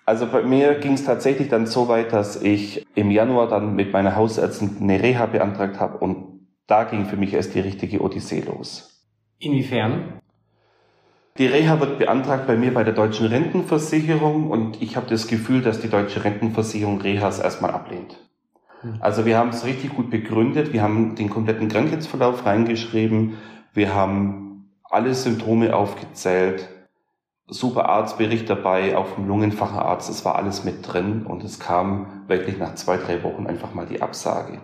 Also 0.05 0.25
bei 0.25 0.41
mir 0.41 0.75
ging 0.75 0.93
es 0.93 1.05
tatsächlich 1.05 1.49
dann 1.49 1.67
so 1.67 1.87
weit, 1.87 2.13
dass 2.13 2.41
ich 2.41 2.85
im 2.95 3.11
Januar 3.11 3.47
dann 3.47 3.75
mit 3.75 3.93
meiner 3.93 4.15
Hausärztin 4.15 4.77
eine 4.81 5.01
Reha 5.01 5.27
beantragt 5.27 5.79
habe 5.79 5.99
und 5.99 6.47
da 6.67 6.83
ging 6.83 7.05
für 7.05 7.17
mich 7.17 7.33
erst 7.33 7.53
die 7.53 7.59
richtige 7.59 8.01
Odyssee 8.01 8.41
los. 8.41 9.05
Inwiefern? 9.39 10.19
Die 11.37 11.45
Reha 11.45 11.79
wird 11.79 11.99
beantragt 11.99 12.47
bei 12.47 12.57
mir 12.57 12.73
bei 12.73 12.83
der 12.83 12.93
deutschen 12.93 13.27
Rentenversicherung 13.27 14.49
und 14.49 14.81
ich 14.81 14.97
habe 14.97 15.07
das 15.09 15.27
Gefühl, 15.27 15.61
dass 15.61 15.79
die 15.79 15.89
deutsche 15.89 16.23
Rentenversicherung 16.23 16.99
Rehas 16.99 17.39
erstmal 17.39 17.71
ablehnt. 17.71 18.17
Hm. 18.81 18.95
Also 18.99 19.25
wir 19.25 19.37
haben 19.37 19.49
es 19.49 19.65
richtig 19.65 19.95
gut 19.95 20.09
begründet, 20.09 20.73
wir 20.73 20.81
haben 20.81 21.15
den 21.15 21.29
kompletten 21.29 21.69
Krankheitsverlauf 21.69 22.45
reingeschrieben, 22.45 23.37
wir 23.73 23.93
haben 23.93 24.69
alle 24.83 25.13
Symptome 25.13 25.75
aufgezählt, 25.75 26.67
super 27.47 27.89
Arztbericht 27.89 28.49
dabei, 28.49 28.97
auch 28.97 29.07
vom 29.07 29.27
Lungenfacharzt, 29.27 30.09
es 30.09 30.25
war 30.25 30.35
alles 30.35 30.63
mit 30.63 30.87
drin 30.87 31.25
und 31.25 31.43
es 31.43 31.59
kam 31.59 32.23
wirklich 32.27 32.57
nach 32.57 32.75
zwei, 32.75 32.97
drei 32.97 33.23
Wochen 33.23 33.47
einfach 33.47 33.73
mal 33.73 33.85
die 33.85 34.01
Absage. 34.01 34.59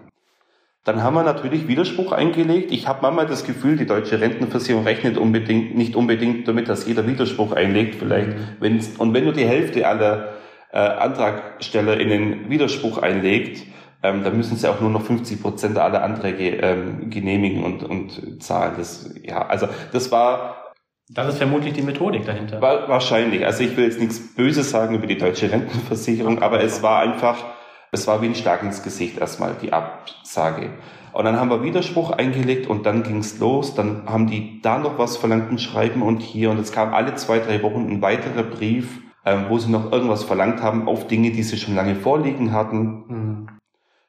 Dann 0.86 1.02
haben 1.02 1.16
wir 1.16 1.24
natürlich 1.24 1.68
Widerspruch 1.68 2.12
eingelegt. 2.12 2.72
Ich 2.72 2.88
habe 2.88 3.00
manchmal 3.02 3.26
das 3.26 3.44
Gefühl, 3.44 3.76
die 3.76 3.88
deutsche 3.88 4.22
Rentenversicherung 4.22 4.84
rechnet 4.84 5.18
unbedingt, 5.18 5.76
nicht 5.76 5.96
unbedingt 5.96 6.48
damit, 6.48 6.70
dass 6.70 6.86
jeder 6.86 7.08
Widerspruch 7.08 7.54
einlegt. 7.54 7.96
Vielleicht, 7.96 8.30
wenn 8.60 8.80
und 9.00 9.14
wenn 9.16 9.24
nur 9.24 9.34
die 9.34 9.48
Hälfte 9.48 9.88
aller 9.88 10.36
äh, 10.72 10.78
AntragstellerInnen 10.78 12.52
Widerspruch 12.52 13.00
einlegt, 13.00 13.66
ähm, 14.04 14.24
dann 14.24 14.38
müssen 14.38 14.58
sie 14.58 14.70
auch 14.70 14.80
nur 14.80 14.92
noch 14.92 15.02
50 15.02 15.42
Prozent 15.42 15.80
aller 15.80 16.04
Anträge 16.04 16.58
ähm, 16.58 17.10
genehmigen 17.10 17.64
und, 17.64 17.84
und 17.84 18.44
zahlen. 18.44 18.76
Das, 18.78 19.12
ja, 19.24 19.48
also 19.48 19.68
das 19.92 20.12
war 20.12 20.66
das 21.10 21.30
ist 21.30 21.38
vermutlich 21.40 21.74
die 21.74 21.82
Methodik 21.82 22.26
dahinter. 22.26 22.62
War, 22.62 22.88
wahrscheinlich. 22.90 23.44
Also 23.44 23.64
ich 23.64 23.76
will 23.76 23.86
jetzt 23.86 24.00
nichts 24.00 24.36
Böses 24.36 24.70
sagen 24.70 24.94
über 24.94 25.08
die 25.08 25.18
deutsche 25.18 25.52
Rentenversicherung, 25.52 26.44
aber 26.44 26.62
es 26.64 26.84
war 26.84 27.02
einfach 27.02 27.55
es 27.92 28.08
war 28.08 28.22
wie 28.22 28.28
ein 28.28 28.36
Schlag 28.36 28.64
ins 28.64 28.84
Gesicht 28.84 29.18
erstmal, 29.18 29.56
die 29.62 29.74
Absage. 29.74 30.72
Und 31.14 31.24
dann 31.24 31.40
haben 31.40 31.50
wir 31.50 31.64
Widerspruch 31.64 32.12
eingelegt 32.12 32.68
und 32.68 32.86
dann 32.86 33.04
ging's 33.04 33.40
los. 33.40 33.74
Dann 33.74 34.04
haben 34.06 34.28
die 34.28 34.62
da 34.62 34.78
noch 34.78 34.98
was 34.98 35.16
verlangt, 35.16 35.50
ein 35.50 35.60
Schreiben 35.60 36.02
und 36.02 36.22
hier. 36.22 36.52
Und 36.52 36.60
es 36.60 36.74
kam 36.74 36.94
alle 36.94 37.16
zwei, 37.16 37.40
drei 37.40 37.64
Wochen 37.64 37.88
ein 37.90 38.02
weiterer 38.02 38.44
Brief, 38.44 39.00
ähm, 39.26 39.46
wo 39.48 39.58
sie 39.58 39.72
noch 39.72 39.94
irgendwas 39.94 40.26
verlangt 40.26 40.62
haben 40.62 40.90
auf 40.90 41.08
Dinge, 41.08 41.32
die 41.32 41.44
sie 41.44 41.58
schon 41.58 41.74
lange 41.74 41.96
vorliegen 41.96 42.52
hatten. 42.52 43.04
Mhm. 43.08 43.48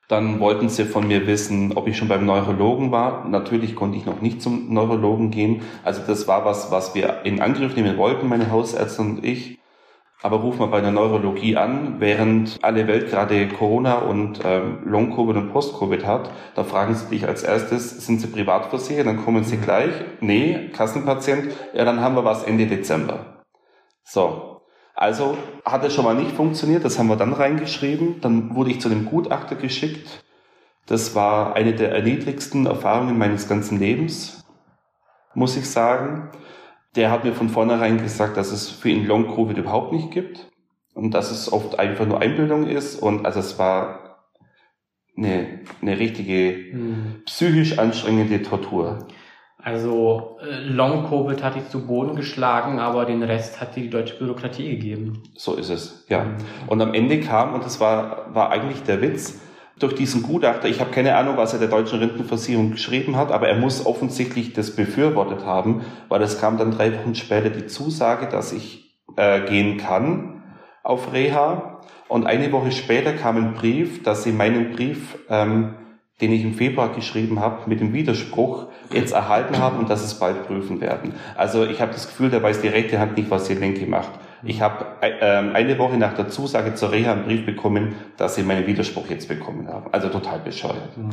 Dann 0.09 0.41
wollten 0.41 0.69
sie 0.69 0.85
von 0.85 1.07
mir 1.07 1.27
wissen, 1.27 1.73
ob 1.77 1.89
ich 1.89 1.97
schon 1.97 2.09
beim 2.09 2.27
Neurologen 2.27 2.93
war. 2.93 3.29
Natürlich 3.29 3.75
konnte 3.75 3.99
ich 3.99 4.07
noch 4.07 4.21
nicht 4.21 4.41
zum 4.43 4.73
Neurologen 4.73 5.31
gehen. 5.31 5.63
Also 5.85 6.03
das 6.07 6.27
war 6.27 6.45
was, 6.45 6.71
was 6.71 6.95
wir 6.95 7.23
in 7.25 7.41
Angriff 7.41 7.77
nehmen 7.77 7.97
wollten, 7.99 8.29
meine 8.29 8.51
Hausärzte 8.51 9.03
und 9.03 9.25
ich. 9.25 9.59
Aber 10.23 10.39
ruf 10.39 10.59
mal 10.59 10.67
bei 10.67 10.81
der 10.81 10.93
Neurologie 10.93 11.57
an, 11.57 11.97
während 12.01 12.59
alle 12.63 12.87
Welt 12.87 13.11
gerade 13.11 13.49
Corona 13.49 13.97
und 13.97 14.41
ähm, 14.45 14.79
Long-Covid 14.85 15.37
und 15.37 15.53
Post-Covid 15.53 16.07
hat, 16.07 16.31
da 16.55 16.65
fragen 16.65 16.95
sie 16.95 17.07
dich 17.09 17.27
als 17.27 17.43
erstes, 17.43 18.07
sind 18.07 18.21
sie 18.21 18.29
privat 18.29 18.67
versichert? 18.67 19.07
Dann 19.07 19.23
kommen 19.23 19.45
sie 19.45 19.59
gleich, 19.59 19.93
nee, 20.21 20.71
Kassenpatient, 20.73 21.53
ja, 21.75 21.85
dann 21.85 22.01
haben 22.01 22.15
wir 22.17 22.25
was 22.25 22.45
Ende 22.45 22.67
Dezember. 22.67 23.45
So. 24.05 24.63
Also 24.95 25.37
hat 25.67 25.85
es 25.85 25.95
schon 25.95 26.07
mal 26.07 26.15
nicht 26.15 26.33
funktioniert, 26.33 26.83
das 26.83 26.99
haben 26.99 27.09
wir 27.09 27.17
dann 27.17 27.35
reingeschrieben. 27.35 28.23
Dann 28.23 28.55
wurde 28.57 28.71
ich 28.71 28.81
zu 28.81 28.89
dem 28.89 29.05
Gutachter 29.05 29.55
geschickt. 29.55 30.25
Das 30.87 31.15
war 31.15 31.55
eine 31.55 31.75
der 31.75 31.93
erniedrigsten 31.93 32.65
Erfahrungen 32.65 33.19
meines 33.19 33.47
ganzen 33.47 33.79
Lebens, 33.79 34.47
muss 35.35 35.59
ich 35.59 35.69
sagen 35.69 36.31
der 36.97 37.11
hat 37.11 37.25
mir 37.25 37.33
von 37.33 37.49
vornherein 37.49 37.99
gesagt, 37.99 38.37
dass 38.37 38.51
es 38.51 38.69
für 38.69 38.89
ihn 38.89 39.07
Long 39.07 39.35
Covid 39.35 39.59
überhaupt 39.59 39.93
nicht 39.93 40.11
gibt 40.11 40.51
und 40.95 41.13
dass 41.13 41.31
es 41.31 41.53
oft 41.53 41.79
einfach 41.79 42.07
nur 42.07 42.21
Einbildung 42.21 42.67
ist 42.67 42.97
und 42.97 43.27
also 43.27 43.41
es 43.41 43.59
war 43.59 44.07
eine, 45.17 45.61
eine 45.83 45.99
richtige 45.99 46.73
hm. 46.73 47.23
psychisch 47.27 47.79
anstrengende 47.79 48.43
Tortur. 48.43 49.07
Also 49.59 50.39
äh, 50.41 50.61
Long 50.61 51.09
Covid 51.09 51.43
hat 51.43 51.57
dich 51.57 51.69
zu 51.69 51.87
Boden 51.87 52.15
geschlagen, 52.15 52.79
aber 52.79 53.05
den 53.05 53.23
Rest 53.23 53.61
hat 53.61 53.75
dir 53.75 53.83
die 53.83 53.91
deutsche 53.91 54.17
Bürokratie 54.17 54.71
gegeben. 54.71 55.25
So 55.35 55.55
ist 55.55 55.71
es, 55.71 56.07
ja. 56.09 56.25
Hm. 56.25 56.37
Und 56.69 56.81
am 56.81 56.95
Ende 56.95 57.21
kam, 57.21 57.55
und 57.55 57.65
das 57.65 57.81
war, 57.81 58.35
war 58.35 58.51
eigentlich 58.51 58.83
der 58.85 59.03
Witz, 59.03 59.41
durch 59.79 59.95
diesen 59.95 60.23
Gutachter, 60.23 60.69
ich 60.69 60.81
habe 60.81 60.91
keine 60.91 61.17
Ahnung, 61.17 61.37
was 61.37 61.53
er 61.53 61.59
der 61.59 61.69
deutschen 61.69 61.99
Rentenversicherung 61.99 62.71
geschrieben 62.71 63.17
hat, 63.17 63.31
aber 63.31 63.49
er 63.49 63.57
muss 63.57 63.85
offensichtlich 63.85 64.55
das 64.55 64.75
befürwortet 64.75 65.45
haben, 65.45 65.83
weil 66.09 66.23
es 66.23 66.41
kam 66.41 66.57
dann 66.57 66.71
drei 66.71 66.93
Wochen 66.99 67.15
später 67.15 67.51
die 67.51 67.67
Zusage, 67.67 68.27
dass 68.27 68.53
ich 68.53 68.97
äh, 69.17 69.43
gehen 69.43 69.77
kann 69.77 70.43
auf 70.83 71.13
Reha. 71.13 71.81
Und 72.09 72.27
eine 72.27 72.53
Woche 72.53 72.73
später 72.73 73.13
kam 73.13 73.37
ein 73.37 73.55
Brief, 73.55 74.03
dass 74.03 74.23
sie 74.23 74.33
meinen 74.33 74.73
Brief, 74.73 75.19
ähm, 75.29 75.75
den 76.21 76.33
ich 76.33 76.43
im 76.43 76.55
Februar 76.55 76.95
geschrieben 76.95 77.41
habe, 77.41 77.69
mit 77.69 77.81
dem 77.81 77.93
Widerspruch 77.93 78.69
jetzt 78.93 79.13
erhalten 79.13 79.59
haben 79.59 79.79
und 79.79 79.91
dass 79.91 80.03
es 80.03 80.19
bald 80.19 80.47
prüfen 80.47 80.81
werden. 80.81 81.15
Also 81.37 81.67
ich 81.67 81.83
habe 81.83 81.93
das 81.93 82.07
Gefühl, 82.07 82.31
da 82.31 82.43
weiß 82.43 82.63
die 82.63 82.69
rechte 82.69 82.99
Hand 82.99 83.19
nicht, 83.19 83.31
was 83.31 83.45
die 83.49 83.55
linke 83.55 83.87
macht. 83.87 84.11
Ich 84.47 84.61
habe 84.61 84.87
äh, 85.01 85.25
eine 85.25 85.79
Woche 85.79 85.97
nach 85.97 86.15
der 86.15 86.29
Zusage 86.29 86.75
zur 86.75 86.93
Reha 86.93 87.13
einen 87.13 87.25
Brief 87.25 87.45
bekommen, 87.45 87.97
dass 88.17 88.37
sie 88.37 88.43
meinen 88.43 88.67
Widerspruch 88.67 89.09
jetzt 89.09 89.29
bekommen 89.29 89.69
haben. 89.69 89.93
Also 89.93 90.09
total 90.09 90.39
bescheuert. 90.39 90.97
Mhm. 90.97 91.11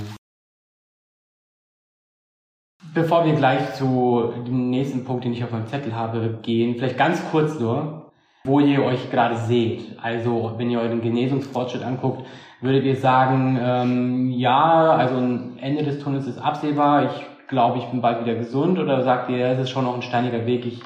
Bevor 2.94 3.26
wir 3.26 3.34
gleich 3.34 3.74
zu 3.74 4.34
dem 4.46 4.70
nächsten 4.70 5.04
Punkt, 5.04 5.26
den 5.26 5.34
ich 5.34 5.44
auf 5.44 5.52
meinem 5.52 5.66
Zettel 5.66 5.96
habe, 5.96 6.38
gehen, 6.44 6.76
vielleicht 6.76 6.98
ganz 6.98 7.24
kurz 7.32 7.60
nur, 7.60 8.12
wo 8.44 8.60
ihr 8.60 8.84
euch 8.84 9.10
gerade 9.10 9.36
seht. 9.36 9.98
Also 10.00 10.54
wenn 10.58 10.70
ihr 10.70 10.80
euren 10.80 11.02
Genesungsfortschritt 11.02 11.82
anguckt, 11.82 12.28
würdet 12.62 12.84
ihr 12.84 12.96
sagen, 12.96 13.58
ähm, 13.60 14.32
ja, 14.32 14.92
also 14.92 15.16
ein 15.16 15.58
Ende 15.60 15.84
des 15.84 16.00
Tunnels 16.00 16.28
ist 16.28 16.38
absehbar, 16.38 17.06
ich 17.06 17.48
glaube, 17.48 17.80
ich 17.80 17.86
bin 17.86 18.02
bald 18.02 18.24
wieder 18.24 18.36
gesund 18.36 18.78
oder 18.78 19.02
sagt 19.02 19.30
ihr, 19.32 19.48
es 19.48 19.60
ist 19.60 19.70
schon 19.72 19.86
noch 19.86 19.96
ein 19.96 20.04
steiniger 20.04 20.46
Weg, 20.46 20.66
ich 20.66 20.82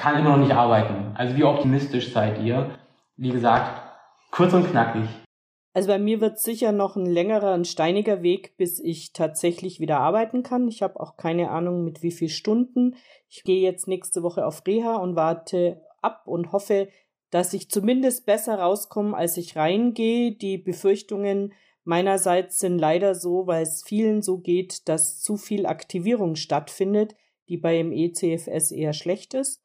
kann 0.00 0.18
immer 0.18 0.30
noch 0.30 0.44
nicht 0.44 0.54
arbeiten. 0.54 1.14
Also 1.14 1.36
wie 1.36 1.44
optimistisch 1.44 2.12
seid 2.12 2.40
ihr? 2.42 2.70
Wie 3.16 3.30
gesagt, 3.30 3.82
kurz 4.30 4.54
und 4.54 4.70
knackig. 4.70 5.08
Also 5.72 5.88
bei 5.88 5.98
mir 5.98 6.20
wird 6.20 6.38
sicher 6.40 6.72
noch 6.72 6.96
ein 6.96 7.06
längerer, 7.06 7.52
ein 7.52 7.64
steiniger 7.64 8.22
Weg, 8.22 8.56
bis 8.56 8.80
ich 8.80 9.12
tatsächlich 9.12 9.78
wieder 9.78 10.00
arbeiten 10.00 10.42
kann. 10.42 10.66
Ich 10.68 10.82
habe 10.82 10.98
auch 10.98 11.16
keine 11.16 11.50
Ahnung, 11.50 11.84
mit 11.84 12.02
wie 12.02 12.10
viel 12.10 12.30
Stunden. 12.30 12.96
Ich 13.28 13.44
gehe 13.44 13.60
jetzt 13.60 13.86
nächste 13.86 14.22
Woche 14.22 14.46
auf 14.46 14.62
Reha 14.66 14.96
und 14.96 15.16
warte 15.16 15.80
ab 16.00 16.22
und 16.26 16.50
hoffe, 16.50 16.88
dass 17.30 17.52
ich 17.52 17.70
zumindest 17.70 18.26
besser 18.26 18.58
rauskomme, 18.58 19.16
als 19.16 19.36
ich 19.36 19.54
reingehe. 19.54 20.32
Die 20.32 20.58
Befürchtungen 20.58 21.52
meinerseits 21.84 22.58
sind 22.58 22.78
leider 22.78 23.14
so, 23.14 23.46
weil 23.46 23.62
es 23.62 23.84
vielen 23.84 24.22
so 24.22 24.38
geht, 24.38 24.88
dass 24.88 25.20
zu 25.20 25.36
viel 25.36 25.66
Aktivierung 25.66 26.34
stattfindet, 26.34 27.14
die 27.48 27.58
beim 27.58 27.92
ECFS 27.92 28.72
eher 28.72 28.92
schlecht 28.92 29.34
ist. 29.34 29.62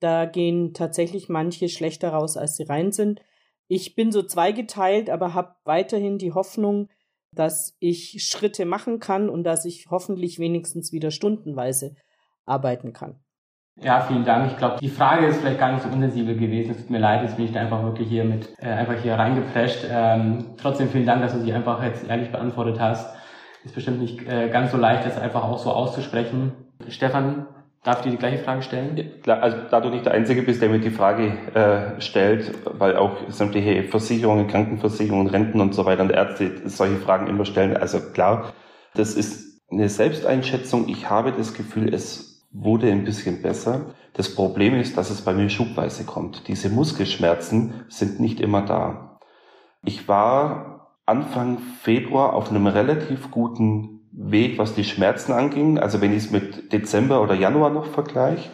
Da 0.00 0.26
gehen 0.26 0.74
tatsächlich 0.74 1.28
manche 1.28 1.68
schlechter 1.68 2.10
raus, 2.10 2.36
als 2.36 2.56
sie 2.56 2.64
rein 2.64 2.92
sind. 2.92 3.20
Ich 3.66 3.94
bin 3.94 4.12
so 4.12 4.22
zweigeteilt, 4.22 5.10
aber 5.10 5.34
habe 5.34 5.56
weiterhin 5.64 6.18
die 6.18 6.32
Hoffnung, 6.32 6.88
dass 7.34 7.76
ich 7.80 8.24
Schritte 8.24 8.64
machen 8.64 9.00
kann 9.00 9.28
und 9.28 9.44
dass 9.44 9.64
ich 9.64 9.86
hoffentlich 9.90 10.38
wenigstens 10.38 10.92
wieder 10.92 11.10
stundenweise 11.10 11.94
arbeiten 12.46 12.92
kann. 12.92 13.20
Ja, 13.80 14.00
vielen 14.00 14.24
Dank. 14.24 14.50
Ich 14.50 14.58
glaube, 14.58 14.78
die 14.80 14.88
Frage 14.88 15.26
ist 15.26 15.38
vielleicht 15.38 15.60
gar 15.60 15.72
nicht 15.72 15.82
so 15.82 15.88
unsensibel 15.88 16.36
gewesen. 16.36 16.72
Es 16.72 16.78
tut 16.78 16.90
mir 16.90 16.98
leid, 16.98 17.22
jetzt 17.22 17.36
bin 17.36 17.44
ich 17.44 17.52
da 17.52 17.60
einfach 17.60 17.84
wirklich 17.84 18.08
hier 18.08 18.24
mit 18.24 18.52
äh, 18.58 18.66
einfach 18.66 19.00
hier 19.00 19.14
reingeprescht. 19.14 19.86
Ähm, 19.88 20.56
trotzdem 20.56 20.88
vielen 20.88 21.06
Dank, 21.06 21.22
dass 21.22 21.34
du 21.34 21.40
sie 21.40 21.52
einfach 21.52 21.82
jetzt 21.82 22.08
ehrlich 22.08 22.32
beantwortet 22.32 22.80
hast. 22.80 23.14
Ist 23.64 23.74
bestimmt 23.74 24.00
nicht 24.00 24.26
äh, 24.26 24.48
ganz 24.48 24.72
so 24.72 24.78
leicht, 24.78 25.06
das 25.06 25.18
einfach 25.18 25.44
auch 25.44 25.58
so 25.58 25.70
auszusprechen. 25.70 26.52
Stefan, 26.88 27.46
Darf 27.88 28.00
ich 28.00 28.04
dir 28.04 28.10
die 28.10 28.16
gleiche 28.18 28.44
Frage 28.44 28.60
stellen? 28.60 29.12
Klar, 29.22 29.42
also 29.42 29.56
da 29.70 29.80
du 29.80 29.88
nicht 29.88 30.04
der 30.04 30.12
Einzige 30.12 30.42
bist, 30.42 30.60
der 30.60 30.68
mir 30.68 30.78
die 30.78 30.90
Frage 30.90 31.32
äh, 31.54 31.98
stellt, 32.02 32.52
weil 32.78 32.98
auch 32.98 33.16
sämtliche 33.30 33.82
Versicherungen, 33.84 34.46
Krankenversicherungen, 34.46 35.26
Renten 35.28 35.58
und 35.62 35.74
so 35.74 35.86
weiter 35.86 36.02
und 36.02 36.10
Ärzte 36.10 36.68
solche 36.68 36.96
Fragen 36.96 37.28
immer 37.28 37.46
stellen. 37.46 37.74
Also 37.74 37.98
klar, 38.12 38.52
das 38.92 39.14
ist 39.14 39.62
eine 39.70 39.88
Selbsteinschätzung. 39.88 40.90
Ich 40.90 41.08
habe 41.08 41.32
das 41.32 41.54
Gefühl, 41.54 41.94
es 41.94 42.46
wurde 42.52 42.92
ein 42.92 43.04
bisschen 43.04 43.40
besser. 43.40 43.94
Das 44.12 44.34
Problem 44.34 44.74
ist, 44.74 44.98
dass 44.98 45.08
es 45.08 45.22
bei 45.22 45.32
mir 45.32 45.48
schubweise 45.48 46.04
kommt. 46.04 46.46
Diese 46.46 46.68
Muskelschmerzen 46.68 47.86
sind 47.88 48.20
nicht 48.20 48.40
immer 48.40 48.66
da. 48.66 49.18
Ich 49.82 50.06
war 50.08 50.90
Anfang 51.06 51.56
Februar 51.80 52.34
auf 52.34 52.50
einem 52.50 52.66
relativ 52.66 53.30
guten 53.30 53.97
Weg, 54.30 54.58
was 54.58 54.74
die 54.74 54.84
Schmerzen 54.84 55.32
anging. 55.32 55.78
Also 55.78 56.00
wenn 56.00 56.12
ich 56.12 56.24
es 56.24 56.30
mit 56.30 56.72
Dezember 56.72 57.22
oder 57.22 57.34
Januar 57.34 57.70
noch 57.70 57.86
vergleiche, 57.86 58.50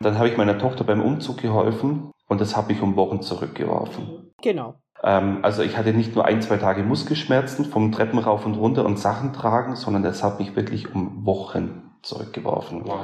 dann 0.00 0.18
habe 0.18 0.28
ich 0.28 0.36
meiner 0.36 0.58
Tochter 0.58 0.84
beim 0.84 1.02
Umzug 1.02 1.38
geholfen 1.38 2.10
und 2.28 2.40
das 2.40 2.56
habe 2.56 2.72
ich 2.72 2.82
um 2.82 2.96
Wochen 2.96 3.22
zurückgeworfen. 3.22 4.32
Genau. 4.42 4.74
Ähm, 5.02 5.38
also 5.42 5.62
ich 5.62 5.76
hatte 5.76 5.92
nicht 5.92 6.14
nur 6.14 6.24
ein, 6.24 6.42
zwei 6.42 6.56
Tage 6.56 6.82
Muskelschmerzen 6.82 7.66
vom 7.66 7.92
Treppen 7.92 8.18
rauf 8.18 8.46
und 8.46 8.54
runter 8.54 8.84
und 8.84 8.98
Sachen 8.98 9.32
tragen, 9.32 9.76
sondern 9.76 10.02
das 10.02 10.22
hat 10.22 10.38
mich 10.38 10.56
wirklich 10.56 10.94
um 10.94 11.24
Wochen 11.24 11.92
zurückgeworfen. 12.02 12.82
Wow. 12.86 13.00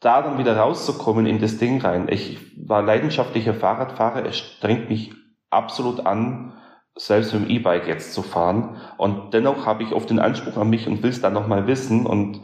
Da 0.00 0.22
dann 0.22 0.38
wieder 0.38 0.56
rauszukommen 0.56 1.26
in 1.26 1.38
das 1.38 1.58
Ding 1.58 1.80
rein. 1.80 2.08
Ich 2.08 2.38
war 2.66 2.82
leidenschaftlicher 2.82 3.54
Fahrradfahrer. 3.54 4.26
Es 4.26 4.36
strengt 4.36 4.88
mich 4.88 5.12
absolut 5.50 6.06
an, 6.06 6.54
selbst 6.96 7.32
mit 7.32 7.44
dem 7.44 7.50
E-Bike 7.50 7.86
jetzt 7.86 8.12
zu 8.12 8.22
fahren. 8.22 8.76
Und 8.98 9.34
dennoch 9.34 9.66
habe 9.66 9.82
ich 9.82 9.92
oft 9.92 10.10
den 10.10 10.18
Anspruch 10.18 10.56
an 10.56 10.70
mich 10.70 10.86
und 10.86 11.02
will 11.02 11.10
es 11.10 11.20
dann 11.20 11.32
nochmal 11.32 11.66
wissen 11.66 12.06
und 12.06 12.40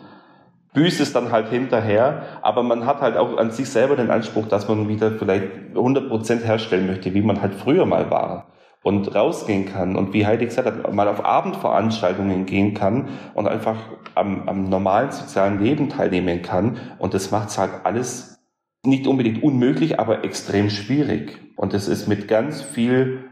büße 0.73 1.03
es 1.03 1.13
dann 1.13 1.33
halt 1.33 1.49
hinterher. 1.49 2.23
Aber 2.43 2.63
man 2.63 2.87
hat 2.87 3.01
halt 3.01 3.17
auch 3.17 3.37
an 3.37 3.51
sich 3.51 3.69
selber 3.69 3.97
den 3.97 4.11
Anspruch, 4.11 4.47
dass 4.47 4.69
man 4.69 4.89
wieder 4.89 5.13
vielleicht 5.13 5.49
100% 5.75 6.43
herstellen 6.45 6.87
möchte, 6.87 7.15
wie 7.15 7.23
man 7.23 7.43
halt 7.43 7.55
früher 7.55 7.87
mal 7.87 8.11
war. 8.11 8.53
Und 8.83 9.15
rausgehen 9.15 9.67
kann 9.67 9.97
und 9.97 10.15
wie 10.15 10.25
Heidi 10.25 10.47
gesagt 10.47 10.69
hat, 10.69 10.95
mal 10.95 11.09
auf 11.09 11.25
Abendveranstaltungen 11.25 12.47
gehen 12.47 12.75
kann 12.75 13.09
und 13.35 13.49
einfach 13.49 13.77
am, 14.15 14.49
am 14.49 14.69
normalen 14.69 15.11
sozialen 15.11 15.61
Leben 15.61 15.89
teilnehmen 15.89 16.43
kann. 16.43 16.79
Und 16.99 17.13
das 17.13 17.31
macht 17.33 17.49
es 17.49 17.59
halt 17.59 17.73
alles 17.85 18.39
nicht 18.85 19.07
unbedingt 19.07 19.43
unmöglich, 19.43 19.99
aber 19.99 20.25
extrem 20.25 20.71
schwierig. 20.71 21.39
Und 21.57 21.75
das 21.75 21.89
ist 21.89 22.07
mit 22.07 22.29
ganz 22.29 22.63
viel 22.63 23.29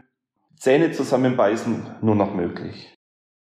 Zähne 0.57 0.91
zusammenbeißen 0.91 1.85
nur 2.01 2.15
noch 2.15 2.33
möglich. 2.33 2.93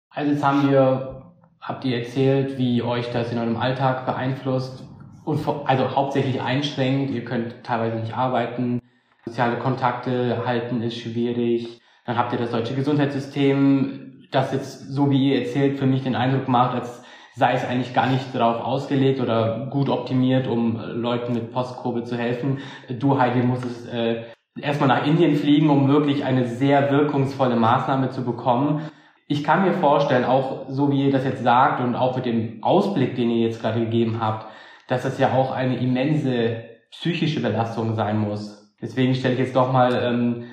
Also 0.10 0.32
jetzt 0.32 0.44
haben 0.44 0.70
wir, 0.70 1.34
habt 1.62 1.86
ihr 1.86 1.98
erzählt, 1.98 2.58
wie 2.58 2.82
euch 2.82 3.12
das 3.12 3.32
in 3.32 3.38
eurem 3.38 3.58
Alltag 3.58 4.06
beeinflusst 4.06 4.84
und 5.24 5.46
also 5.66 5.96
hauptsächlich 5.96 6.42
einschränkt. 6.42 7.12
Ihr 7.12 7.24
könnt 7.24 7.64
teilweise 7.64 7.98
nicht 7.98 8.16
arbeiten, 8.16 8.82
soziale 9.26 9.58
Kontakte 9.60 10.46
halten 10.46 10.82
ist 10.82 10.98
schwierig. 10.98 11.82
Dann 12.06 12.18
habt 12.18 12.34
ihr 12.34 12.40
das 12.40 12.52
deutsche 12.52 12.76
Gesundheitssystem, 12.76 14.28
das 14.32 14.52
jetzt, 14.52 14.92
so 14.92 15.10
wie 15.10 15.32
ihr 15.32 15.40
erzählt, 15.40 15.80
für 15.80 15.86
mich 15.86 16.04
den 16.04 16.16
Eindruck 16.16 16.48
macht, 16.48 16.76
als 16.76 17.02
sei 17.34 17.54
es 17.54 17.66
eigentlich 17.66 17.94
gar 17.94 18.08
nicht 18.08 18.34
darauf 18.34 18.64
ausgelegt 18.64 19.20
oder 19.20 19.68
gut 19.72 19.90
optimiert, 19.90 20.48
um 20.48 20.78
Leuten 20.78 21.34
mit 21.34 21.52
Postkurve 21.52 22.04
zu 22.04 22.18
helfen. 22.18 22.60
Du, 23.00 23.18
Heidi, 23.20 23.42
musstest 23.42 23.90
äh, 23.90 24.24
erstmal 24.60 24.90
nach 24.90 25.06
Indien 25.06 25.36
fliegen, 25.36 25.70
um 25.70 25.88
wirklich 25.88 26.24
eine 26.24 26.48
sehr 26.48 26.92
wirkungsvolle 26.92 27.56
Maßnahme 27.56 28.10
zu 28.10 28.24
bekommen. 28.24 28.82
Ich 29.28 29.44
kann 29.44 29.64
mir 29.64 29.74
vorstellen, 29.74 30.24
auch 30.24 30.70
so 30.70 30.92
wie 30.92 31.06
ihr 31.06 31.12
das 31.12 31.26
jetzt 31.26 31.44
sagt 31.44 31.82
und 31.82 31.96
auch 31.96 32.16
mit 32.16 32.26
dem 32.26 32.64
Ausblick, 32.64 33.16
den 33.16 33.30
ihr 33.32 33.48
jetzt 33.48 33.62
gerade 33.62 33.80
gegeben 33.80 34.20
habt, 34.20 34.48
dass 34.88 35.04
das 35.04 35.18
ja 35.18 35.34
auch 35.34 35.52
eine 35.52 35.78
immense 35.78 36.64
psychische 36.92 37.42
Belastung 37.42 37.96
sein 37.96 38.18
muss. 38.18 38.74
Deswegen 38.82 39.16
stelle 39.16 39.34
ich 39.34 39.40
jetzt 39.40 39.56
doch 39.56 39.72
mal 39.72 39.94
ähm, 39.96 40.46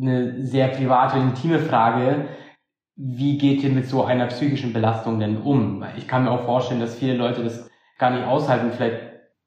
eine 0.00 0.44
sehr 0.44 0.68
private, 0.68 1.18
intime 1.18 1.58
Frage. 1.58 2.28
Wie 2.96 3.36
geht 3.36 3.62
ihr 3.62 3.70
mit 3.70 3.86
so 3.86 4.04
einer 4.04 4.26
psychischen 4.26 4.72
Belastung 4.72 5.20
denn 5.20 5.42
um? 5.42 5.84
Ich 5.96 6.08
kann 6.08 6.24
mir 6.24 6.30
auch 6.30 6.44
vorstellen, 6.44 6.80
dass 6.80 6.98
viele 6.98 7.14
Leute 7.14 7.44
das 7.44 7.68
gar 7.98 8.10
nicht 8.10 8.24
aushalten, 8.24 8.72
vielleicht 8.72 9.00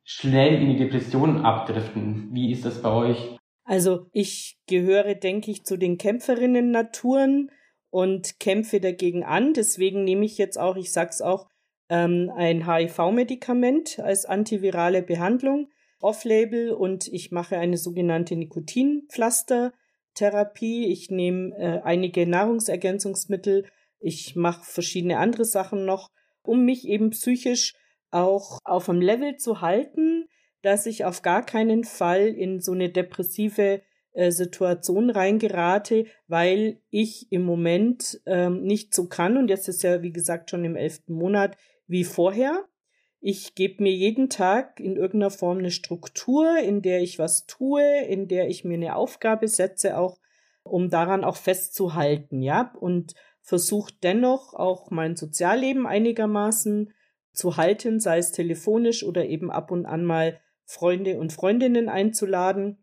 schnell 0.04 0.62
in 0.62 0.70
die 0.70 0.78
Depression 0.78 1.44
abdriften. 1.44 2.30
Wie 2.32 2.52
ist 2.52 2.66
das 2.66 2.82
bei 2.82 2.90
euch? 2.90 3.39
Also 3.70 4.08
ich 4.14 4.58
gehöre, 4.66 5.14
denke 5.14 5.52
ich, 5.52 5.64
zu 5.64 5.78
den 5.78 6.00
Kämpferinnen-Naturen 6.00 7.52
und 7.92 8.40
kämpfe 8.40 8.80
dagegen 8.80 9.24
an. 9.24 9.54
Deswegen 9.54 10.04
nehme 10.04 10.26
ich 10.26 10.40
jetzt 10.40 10.58
auch, 10.58 10.76
ich 10.76 10.92
sag's 10.92 11.22
auch, 11.22 11.48
ähm, 11.88 12.32
ein 12.36 12.66
HIV-Medikament 12.66 14.00
als 14.00 14.26
antivirale 14.26 15.04
Behandlung 15.04 15.70
off-label 16.00 16.72
und 16.72 17.08
ich 17.10 17.30
mache 17.30 17.60
eine 17.60 17.78
sogenannte 17.78 18.36
Nikotinpflastertherapie. 18.36 20.88
Ich 20.88 21.12
nehme 21.12 21.56
äh, 21.56 21.82
einige 21.84 22.26
Nahrungsergänzungsmittel. 22.26 23.68
Ich 24.00 24.36
mache 24.36 24.64
verschiedene 24.64 25.20
andere 25.20 25.46
Sachen 25.46 25.86
noch, 25.86 26.10
um 26.42 26.66
mich 26.66 26.88
eben 26.88 27.12
psychisch 27.12 27.76
auch 28.10 28.58
auf 28.64 28.90
einem 28.90 29.02
Level 29.02 29.38
zu 29.38 29.62
halten, 29.62 30.28
dass 30.62 30.86
ich 30.86 31.06
auf 31.06 31.22
gar 31.22 31.46
keinen 31.46 31.84
Fall 31.84 32.28
in 32.28 32.60
so 32.60 32.72
eine 32.72 32.90
depressive 32.90 33.82
äh, 34.14 34.32
Situation 34.32 35.10
reingerate, 35.10 36.06
weil 36.28 36.82
ich 36.90 37.32
im 37.32 37.44
Moment 37.44 38.22
ähm, 38.26 38.64
nicht 38.64 38.94
so 38.94 39.08
kann 39.08 39.38
und 39.38 39.50
jetzt 39.50 39.68
ist 39.70 39.84
ja 39.84 40.02
wie 40.02 40.12
gesagt 40.12 40.50
schon 40.50 40.66
im 40.66 40.76
elften 40.76 41.14
Monat 41.14 41.58
wie 41.88 42.04
vorher. 42.04 42.66
Ich 43.22 43.54
gebe 43.54 43.84
mir 43.84 43.92
jeden 43.92 44.30
Tag 44.30 44.80
in 44.80 44.96
irgendeiner 44.96 45.30
Form 45.30 45.58
eine 45.58 45.72
Struktur, 45.72 46.58
in 46.58 46.82
der 46.82 47.02
ich 47.02 47.20
was 47.20 47.46
tue, 47.48 47.84
in 48.08 48.28
der 48.28 48.48
ich 48.48 48.64
mir 48.64 48.76
eine 48.76 48.96
Aufgabe 48.96 49.48
setze, 49.48 49.98
auch 49.98 50.20
um 50.64 50.90
daran 50.90 51.24
auch 51.24 51.36
festzuhalten, 51.36 52.42
ja, 52.42 52.74
und 52.80 53.14
versuche 53.42 53.94
dennoch 54.04 54.54
auch 54.54 54.92
mein 54.92 55.16
Sozialleben 55.16 55.86
einigermaßen 55.86 56.94
zu 57.32 57.58
halten, 57.58 58.00
sei 58.00 58.20
es 58.20 58.32
telefonisch 58.32 59.04
oder 59.04 59.26
eben 59.26 59.52
ab 59.52 59.72
und 59.72 59.86
an 59.86 60.06
mal 60.06 60.40
Freunde 60.70 61.20
und 61.20 61.34
Freundinnen 61.34 61.90
einzuladen. 61.90 62.78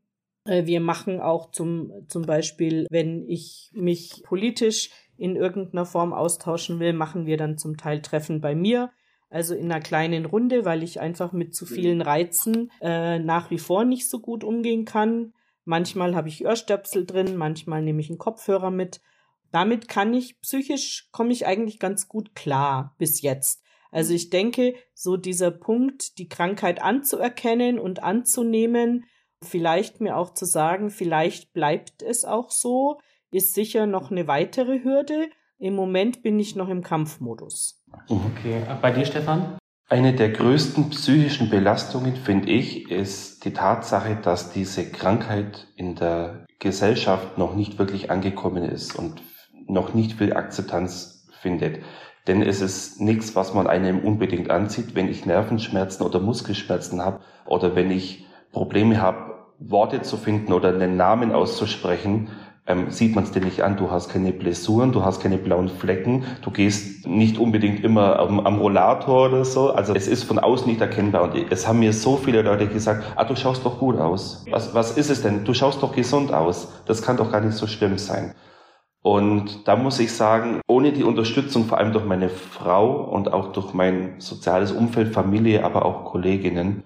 Äh, 0.45 0.67
wir 0.67 0.81
machen 0.81 1.21
auch 1.21 1.53
zum, 1.53 1.93
zum 2.09 2.23
Beispiel, 2.23 2.85
wenn 2.91 3.29
ich 3.29 3.71
mich 3.75 4.25
politisch 4.25 4.91
in 5.17 5.37
irgendeiner 5.37 5.87
Form 5.87 6.13
austauschen 6.13 6.81
will, 6.81 6.93
machen 6.93 7.27
wir 7.27 7.37
dann 7.37 7.59
zum 7.59 7.77
Teil 7.77 8.03
Treffen 8.03 8.41
bei 8.41 8.57
mir. 8.57 8.91
Also 9.31 9.55
in 9.55 9.71
einer 9.71 9.81
kleinen 9.81 10.25
Runde, 10.25 10.65
weil 10.65 10.83
ich 10.83 11.01
einfach 11.01 11.33
mit 11.33 11.55
zu 11.55 11.65
vielen 11.65 12.01
Reizen 12.03 12.73
äh, 12.81 13.21
nach 13.21 13.51
wie 13.51 13.59
vor 13.59 13.85
nicht 13.85 14.11
so 14.11 14.19
gut 14.19 14.43
umgehen 14.43 14.85
kann. 14.85 15.33
Manchmal 15.65 16.17
habe 16.17 16.29
ich 16.29 16.45
Ohrstöpsel 16.45 17.07
drin, 17.07 17.37
manchmal 17.37 17.83
nehme 17.83 18.01
ich 18.01 18.09
einen 18.09 18.19
Kopfhörer 18.19 18.73
mit. 18.73 19.01
Damit 19.53 19.89
kann 19.89 20.13
ich 20.13 20.41
psychisch, 20.41 21.09
komme 21.13 21.33
ich 21.33 21.47
eigentlich 21.47 21.79
ganz 21.79 22.09
gut 22.09 22.35
klar 22.35 22.97
bis 22.99 23.23
jetzt. 23.23 23.63
Also 23.97 24.13
ich 24.13 24.29
denke, 24.29 24.75
so 24.93 25.17
dieser 25.17 25.51
Punkt, 25.51 26.19
die 26.19 26.29
Krankheit 26.29 26.83
anzuerkennen 26.83 27.79
und 27.79 28.03
anzunehmen, 28.03 29.07
vielleicht 29.43 30.03
mir 30.03 30.19
auch 30.19 30.35
zu 30.35 30.45
sagen, 30.45 30.91
vielleicht 30.91 31.55
bleibt 31.55 32.03
es 32.03 32.27
auch 32.27 32.51
so, 32.51 32.99
ist 33.31 33.55
sicher 33.55 33.87
noch 33.87 34.11
eine 34.11 34.29
weitere 34.29 34.85
Hürde. 34.85 35.31
Im 35.59 35.75
Moment 35.75 36.23
bin 36.23 36.39
ich 36.39 36.57
noch 36.57 36.69
im 36.69 36.83
Kampfmodus. 36.83 37.83
Okay, 38.07 38.61
bei 38.83 38.91
dir, 38.91 39.07
Stefan? 39.07 39.57
Eine 39.89 40.13
der 40.13 40.29
größten 40.29 40.91
psychischen 40.91 41.49
Belastungen, 41.49 42.17
finde 42.17 42.51
ich, 42.51 42.91
ist 42.91 43.47
die 43.47 43.55
Tatsache, 43.55 44.17
dass 44.17 44.53
diese 44.53 44.91
Krankheit 44.91 45.69
in 45.75 45.95
der 45.95 46.45
Gesellschaft 46.59 47.39
noch 47.39 47.55
nicht 47.55 47.79
wirklich 47.79 48.11
angekommen 48.11 48.63
ist 48.63 48.95
und 48.95 49.23
noch 49.67 49.95
nicht 49.95 50.19
viel 50.19 50.35
Akzeptanz 50.35 51.27
findet. 51.41 51.83
Denn 52.27 52.43
es 52.43 52.61
ist 52.61 53.01
nichts, 53.01 53.37
was 53.37 53.55
man 53.55 53.67
einem 53.67 54.01
unbedingt 54.01 54.51
anzieht, 54.51 54.95
wenn 54.95 55.09
ich 55.09 55.27
Nervenschmerzen 55.27 56.05
oder 56.05 56.19
Muskelschmerzen 56.19 57.05
habe 57.05 57.21
oder 57.47 57.77
wenn 57.77 57.91
ich 57.91 58.27
Probleme 58.53 59.01
habe, 59.01 59.35
Worte 59.59 60.03
zu 60.03 60.17
finden 60.17 60.53
oder 60.53 60.71
einen 60.71 60.97
Namen 60.97 61.33
auszusprechen, 61.33 62.29
ähm, 62.67 62.91
sieht 62.91 63.15
man 63.15 63.25
es 63.25 63.31
dir 63.31 63.41
nicht 63.41 63.63
an. 63.63 63.77
Du 63.77 63.91
hast 63.91 64.09
keine 64.09 64.33
Blessuren, 64.33 64.93
du 64.93 65.05
hast 65.05 65.21
keine 65.21 65.39
blauen 65.39 65.69
Flecken, 65.69 66.25
du 66.43 66.51
gehst 66.51 67.07
nicht 67.07 67.39
unbedingt 67.39 67.85
immer 67.85 68.19
am, 68.19 68.41
am 68.41 68.59
Rollator 68.59 69.29
oder 69.29 69.45
so. 69.45 69.71
Also 69.71 69.95
es 69.95 70.09
ist 70.09 70.25
von 70.25 70.39
außen 70.39 70.67
nicht 70.67 70.81
erkennbar. 70.81 71.23
Und 71.23 71.53
es 71.53 71.67
haben 71.69 71.79
mir 71.79 71.93
so 71.93 72.17
viele 72.17 72.43
Leute 72.43 72.67
gesagt, 72.67 73.05
ah, 73.15 73.25
du 73.25 73.37
schaust 73.37 73.65
doch 73.65 73.79
gut 73.79 73.99
aus. 73.99 74.45
Was, 74.51 74.75
was 74.75 74.97
ist 74.97 75.11
es 75.11 75.23
denn? 75.23 75.45
Du 75.45 75.55
schaust 75.55 75.83
doch 75.83 75.95
gesund 75.95 76.33
aus. 76.33 76.69
Das 76.87 77.03
kann 77.03 77.17
doch 77.17 77.31
gar 77.31 77.41
nicht 77.41 77.57
so 77.57 77.67
schlimm 77.67 77.99
sein. 77.99 78.35
Und 79.07 79.69
da 79.69 79.77
muss 79.77 80.01
ich 80.01 80.13
sagen, 80.13 80.61
ohne 80.67 80.91
die 80.91 81.05
Unterstützung, 81.05 81.67
vor 81.67 81.79
allem 81.79 81.93
durch 81.93 82.05
meine 82.05 82.29
Frau 82.29 83.05
und 83.05 83.33
auch 83.33 83.53
durch 83.53 83.73
mein 83.73 84.17
soziales 84.19 84.73
Umfeld, 84.73 85.15
Familie, 85.15 85.65
aber 85.65 85.87
auch 85.87 86.07
Kolleginnen, 86.07 86.83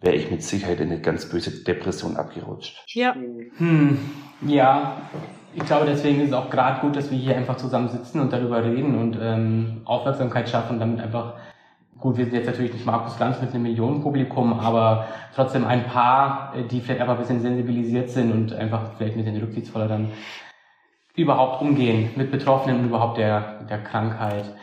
wäre 0.00 0.14
ich 0.14 0.30
mit 0.30 0.44
Sicherheit 0.44 0.78
in 0.78 0.92
eine 0.92 1.00
ganz 1.00 1.28
böse 1.28 1.64
Depression 1.64 2.16
abgerutscht. 2.16 2.84
Ja. 2.94 3.16
Hm, 3.56 3.98
ja, 4.42 4.92
ich 5.52 5.64
glaube, 5.64 5.86
deswegen 5.86 6.20
ist 6.20 6.28
es 6.28 6.34
auch 6.34 6.50
gerade 6.50 6.82
gut, 6.82 6.94
dass 6.94 7.10
wir 7.10 7.18
hier 7.18 7.36
einfach 7.36 7.56
zusammen 7.56 7.88
sitzen 7.88 8.20
und 8.20 8.32
darüber 8.32 8.62
reden 8.62 8.96
und 8.96 9.18
ähm, 9.20 9.80
Aufmerksamkeit 9.86 10.48
schaffen, 10.48 10.78
damit 10.78 11.00
einfach 11.00 11.34
Gut, 11.98 12.16
wir 12.16 12.24
sind 12.24 12.32
jetzt 12.32 12.46
natürlich 12.46 12.72
nicht 12.72 12.86
Markus 12.86 13.18
Lanz 13.18 13.42
mit 13.42 13.52
einem 13.52 13.64
Millionenpublikum, 13.64 14.58
aber 14.58 15.06
trotzdem 15.34 15.66
ein 15.66 15.84
paar, 15.84 16.54
äh, 16.56 16.62
die 16.62 16.80
vielleicht 16.80 17.02
einfach 17.02 17.16
ein 17.16 17.20
bisschen 17.20 17.42
sensibilisiert 17.42 18.08
sind 18.08 18.32
und 18.32 18.54
einfach 18.54 18.92
vielleicht 18.96 19.18
ein 19.18 19.24
bisschen 19.24 19.38
rücksichtsvoller 19.38 19.86
dann 19.86 20.08
überhaupt 21.20 21.60
umgehen 21.60 22.10
mit 22.16 22.30
Betroffenen 22.30 22.80
und 22.80 22.86
überhaupt 22.86 23.18
der, 23.18 23.62
der 23.68 23.78
Krankheit. 23.82 24.54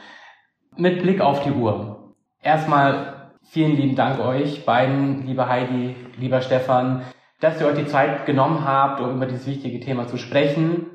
Mit 0.76 1.02
Blick 1.02 1.22
auf 1.22 1.44
die 1.44 1.52
Uhr. 1.52 2.14
Erstmal 2.42 3.32
vielen 3.44 3.76
lieben 3.76 3.96
Dank 3.96 4.20
euch 4.20 4.66
beiden, 4.66 5.26
lieber 5.26 5.48
Heidi, 5.48 5.96
lieber 6.18 6.42
Stefan, 6.42 7.02
dass 7.40 7.62
ihr 7.62 7.68
euch 7.68 7.78
die 7.78 7.86
Zeit 7.86 8.26
genommen 8.26 8.66
habt, 8.66 9.00
um 9.02 9.16
über 9.16 9.26
dieses 9.26 9.48
wichtige 9.48 9.80
Thema 9.80 10.08
zu 10.08 10.18
sprechen 10.18 10.88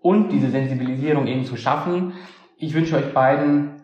und 0.00 0.30
diese 0.30 0.50
Sensibilisierung 0.50 1.26
eben 1.26 1.44
zu 1.44 1.56
schaffen. 1.56 2.12
Ich 2.58 2.74
wünsche 2.74 2.96
euch 2.96 3.12
beiden 3.12 3.82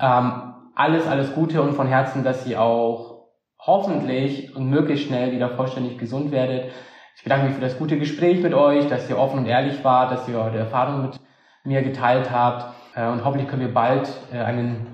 ähm, 0.00 0.54
alles, 0.74 1.06
alles 1.06 1.34
Gute 1.34 1.62
und 1.62 1.74
von 1.74 1.86
Herzen, 1.86 2.24
dass 2.24 2.46
ihr 2.46 2.60
auch 2.60 3.26
hoffentlich 3.58 4.54
und 4.56 4.70
möglichst 4.70 5.06
schnell 5.06 5.32
wieder 5.32 5.50
vollständig 5.50 5.98
gesund 5.98 6.32
werdet. 6.32 6.72
Ich 7.16 7.24
bedanke 7.24 7.46
mich 7.46 7.54
für 7.54 7.60
das 7.60 7.78
gute 7.78 7.98
Gespräch 7.98 8.42
mit 8.42 8.54
euch, 8.54 8.88
dass 8.88 9.08
ihr 9.10 9.18
offen 9.18 9.40
und 9.40 9.46
ehrlich 9.46 9.84
wart, 9.84 10.12
dass 10.12 10.28
ihr 10.28 10.38
eure 10.38 10.58
Erfahrungen 10.58 11.02
mit 11.02 11.20
mir 11.64 11.82
geteilt 11.82 12.30
habt. 12.30 12.74
Äh, 12.94 13.08
und 13.08 13.24
hoffentlich 13.24 13.48
können 13.48 13.62
wir 13.62 13.74
bald 13.74 14.08
äh, 14.32 14.38
eine 14.38 14.86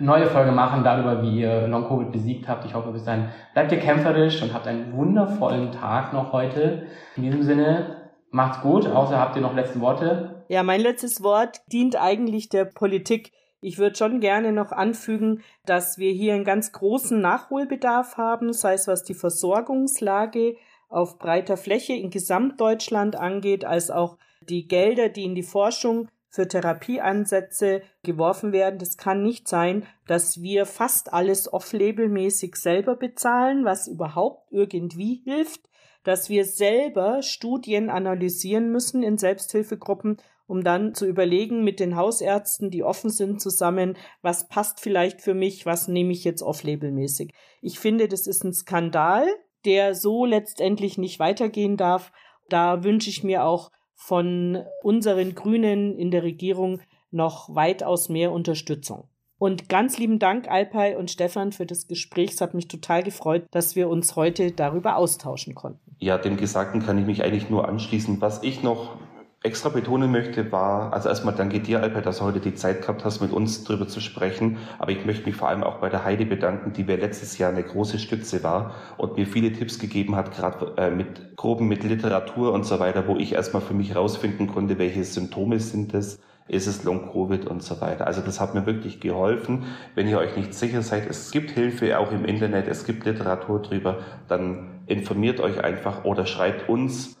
neue 0.00 0.26
Folge 0.26 0.52
machen 0.52 0.84
darüber, 0.84 1.22
wie 1.22 1.40
ihr 1.40 1.66
Long-Covid 1.66 2.12
besiegt 2.12 2.48
habt. 2.48 2.64
Ich 2.64 2.74
hoffe, 2.74 2.92
bis 2.92 3.04
dahin 3.04 3.28
bleibt 3.52 3.72
ihr 3.72 3.80
kämpferisch 3.80 4.42
und 4.42 4.54
habt 4.54 4.66
einen 4.66 4.92
wundervollen 4.92 5.72
Tag 5.72 6.12
noch 6.12 6.32
heute. 6.32 6.86
In 7.16 7.24
diesem 7.24 7.42
Sinne, 7.42 8.10
macht's 8.30 8.60
gut, 8.60 8.86
außer 8.86 9.18
habt 9.18 9.36
ihr 9.36 9.42
noch 9.42 9.54
letzte 9.54 9.80
Worte. 9.80 10.44
Ja, 10.48 10.62
mein 10.62 10.80
letztes 10.80 11.22
Wort 11.22 11.60
dient 11.72 12.00
eigentlich 12.00 12.48
der 12.48 12.64
Politik. 12.64 13.32
Ich 13.60 13.78
würde 13.78 13.96
schon 13.96 14.20
gerne 14.20 14.52
noch 14.52 14.70
anfügen, 14.70 15.42
dass 15.66 15.98
wir 15.98 16.12
hier 16.12 16.34
einen 16.34 16.44
ganz 16.44 16.70
großen 16.72 17.20
Nachholbedarf 17.20 18.16
haben, 18.16 18.52
sei 18.52 18.74
es 18.74 18.86
was 18.86 19.02
die 19.02 19.14
Versorgungslage 19.14 20.54
auf 20.88 21.18
breiter 21.18 21.56
Fläche 21.56 21.92
in 21.92 22.10
Gesamtdeutschland 22.10 23.16
angeht, 23.16 23.64
als 23.64 23.90
auch 23.90 24.18
die 24.40 24.66
Gelder, 24.66 25.08
die 25.08 25.24
in 25.24 25.34
die 25.34 25.42
Forschung 25.42 26.08
für 26.30 26.46
Therapieansätze 26.46 27.82
geworfen 28.02 28.52
werden. 28.52 28.78
Das 28.78 28.96
kann 28.96 29.22
nicht 29.22 29.48
sein, 29.48 29.86
dass 30.06 30.42
wir 30.42 30.66
fast 30.66 31.12
alles 31.12 31.52
off-label-mäßig 31.52 32.56
selber 32.56 32.96
bezahlen, 32.96 33.64
was 33.64 33.88
überhaupt 33.88 34.52
irgendwie 34.52 35.22
hilft, 35.24 35.68
dass 36.04 36.28
wir 36.28 36.44
selber 36.44 37.22
Studien 37.22 37.90
analysieren 37.90 38.70
müssen 38.70 39.02
in 39.02 39.18
Selbsthilfegruppen 39.18 40.18
um 40.48 40.64
dann 40.64 40.94
zu 40.94 41.06
überlegen 41.06 41.62
mit 41.62 41.78
den 41.78 41.94
Hausärzten, 41.94 42.70
die 42.70 42.82
offen 42.82 43.10
sind, 43.10 43.40
zusammen, 43.40 43.96
was 44.22 44.48
passt 44.48 44.80
vielleicht 44.80 45.20
für 45.20 45.34
mich, 45.34 45.66
was 45.66 45.88
nehme 45.88 46.10
ich 46.10 46.24
jetzt 46.24 46.42
off-labelmäßig. 46.42 47.32
Ich 47.60 47.78
finde, 47.78 48.08
das 48.08 48.26
ist 48.26 48.44
ein 48.44 48.54
Skandal, 48.54 49.28
der 49.68 49.94
so 49.94 50.24
letztendlich 50.24 50.96
nicht 50.96 51.18
weitergehen 51.18 51.76
darf. 51.76 52.10
Da 52.48 52.84
wünsche 52.84 53.10
ich 53.10 53.22
mir 53.22 53.44
auch 53.44 53.70
von 53.94 54.64
unseren 54.82 55.34
Grünen 55.34 55.94
in 55.98 56.10
der 56.10 56.22
Regierung 56.22 56.80
noch 57.10 57.54
weitaus 57.54 58.08
mehr 58.08 58.32
Unterstützung. 58.32 59.04
Und 59.36 59.68
ganz 59.68 59.98
lieben 59.98 60.18
Dank, 60.18 60.48
Alpay 60.48 60.96
und 60.96 61.10
Stefan, 61.10 61.52
für 61.52 61.66
das 61.66 61.86
Gespräch. 61.86 62.30
Es 62.30 62.40
hat 62.40 62.54
mich 62.54 62.66
total 62.66 63.02
gefreut, 63.02 63.44
dass 63.50 63.76
wir 63.76 63.90
uns 63.90 64.16
heute 64.16 64.52
darüber 64.52 64.96
austauschen 64.96 65.54
konnten. 65.54 65.94
Ja, 65.98 66.16
dem 66.16 66.38
Gesagten 66.38 66.80
kann 66.80 66.96
ich 66.96 67.04
mich 67.04 67.22
eigentlich 67.22 67.50
nur 67.50 67.68
anschließen. 67.68 68.22
Was 68.22 68.42
ich 68.42 68.62
noch 68.62 68.96
extra 69.42 69.68
betonen 69.68 70.10
möchte, 70.10 70.50
war, 70.50 70.92
also 70.92 71.08
erstmal 71.08 71.34
danke 71.34 71.60
dir, 71.60 71.80
Albert, 71.80 72.06
dass 72.06 72.18
du 72.18 72.24
heute 72.24 72.40
die 72.40 72.54
Zeit 72.54 72.82
gehabt 72.82 73.04
hast, 73.04 73.20
mit 73.20 73.30
uns 73.30 73.62
darüber 73.62 73.86
zu 73.86 74.00
sprechen. 74.00 74.58
Aber 74.78 74.90
ich 74.90 75.06
möchte 75.06 75.26
mich 75.26 75.36
vor 75.36 75.48
allem 75.48 75.62
auch 75.62 75.76
bei 75.76 75.88
der 75.88 76.04
Heidi 76.04 76.24
bedanken, 76.24 76.72
die 76.72 76.82
mir 76.82 76.96
letztes 76.96 77.38
Jahr 77.38 77.52
eine 77.52 77.62
große 77.62 78.00
Stütze 78.00 78.42
war 78.42 78.74
und 78.96 79.16
mir 79.16 79.26
viele 79.26 79.52
Tipps 79.52 79.78
gegeben 79.78 80.16
hat, 80.16 80.34
gerade 80.34 80.74
äh, 80.76 80.90
mit 80.90 81.36
Groben, 81.36 81.68
mit 81.68 81.84
Literatur 81.84 82.52
und 82.52 82.64
so 82.64 82.80
weiter, 82.80 83.06
wo 83.06 83.16
ich 83.16 83.32
erstmal 83.32 83.62
für 83.62 83.74
mich 83.74 83.94
rausfinden 83.94 84.48
konnte, 84.48 84.78
welche 84.78 85.04
Symptome 85.04 85.60
sind 85.60 85.94
es, 85.94 86.18
ist 86.48 86.66
es 86.66 86.82
Long-Covid 86.82 87.46
und 87.46 87.62
so 87.62 87.80
weiter. 87.80 88.08
Also 88.08 88.22
das 88.22 88.40
hat 88.40 88.54
mir 88.54 88.66
wirklich 88.66 88.98
geholfen. 88.98 89.66
Wenn 89.94 90.08
ihr 90.08 90.18
euch 90.18 90.36
nicht 90.36 90.52
sicher 90.52 90.82
seid, 90.82 91.08
es 91.08 91.30
gibt 91.30 91.50
Hilfe 91.50 91.98
auch 92.00 92.10
im 92.10 92.24
Internet, 92.24 92.66
es 92.66 92.84
gibt 92.84 93.04
Literatur 93.04 93.62
drüber, 93.62 93.98
dann 94.26 94.80
informiert 94.86 95.38
euch 95.38 95.62
einfach 95.62 96.04
oder 96.04 96.26
schreibt 96.26 96.68
uns 96.68 97.17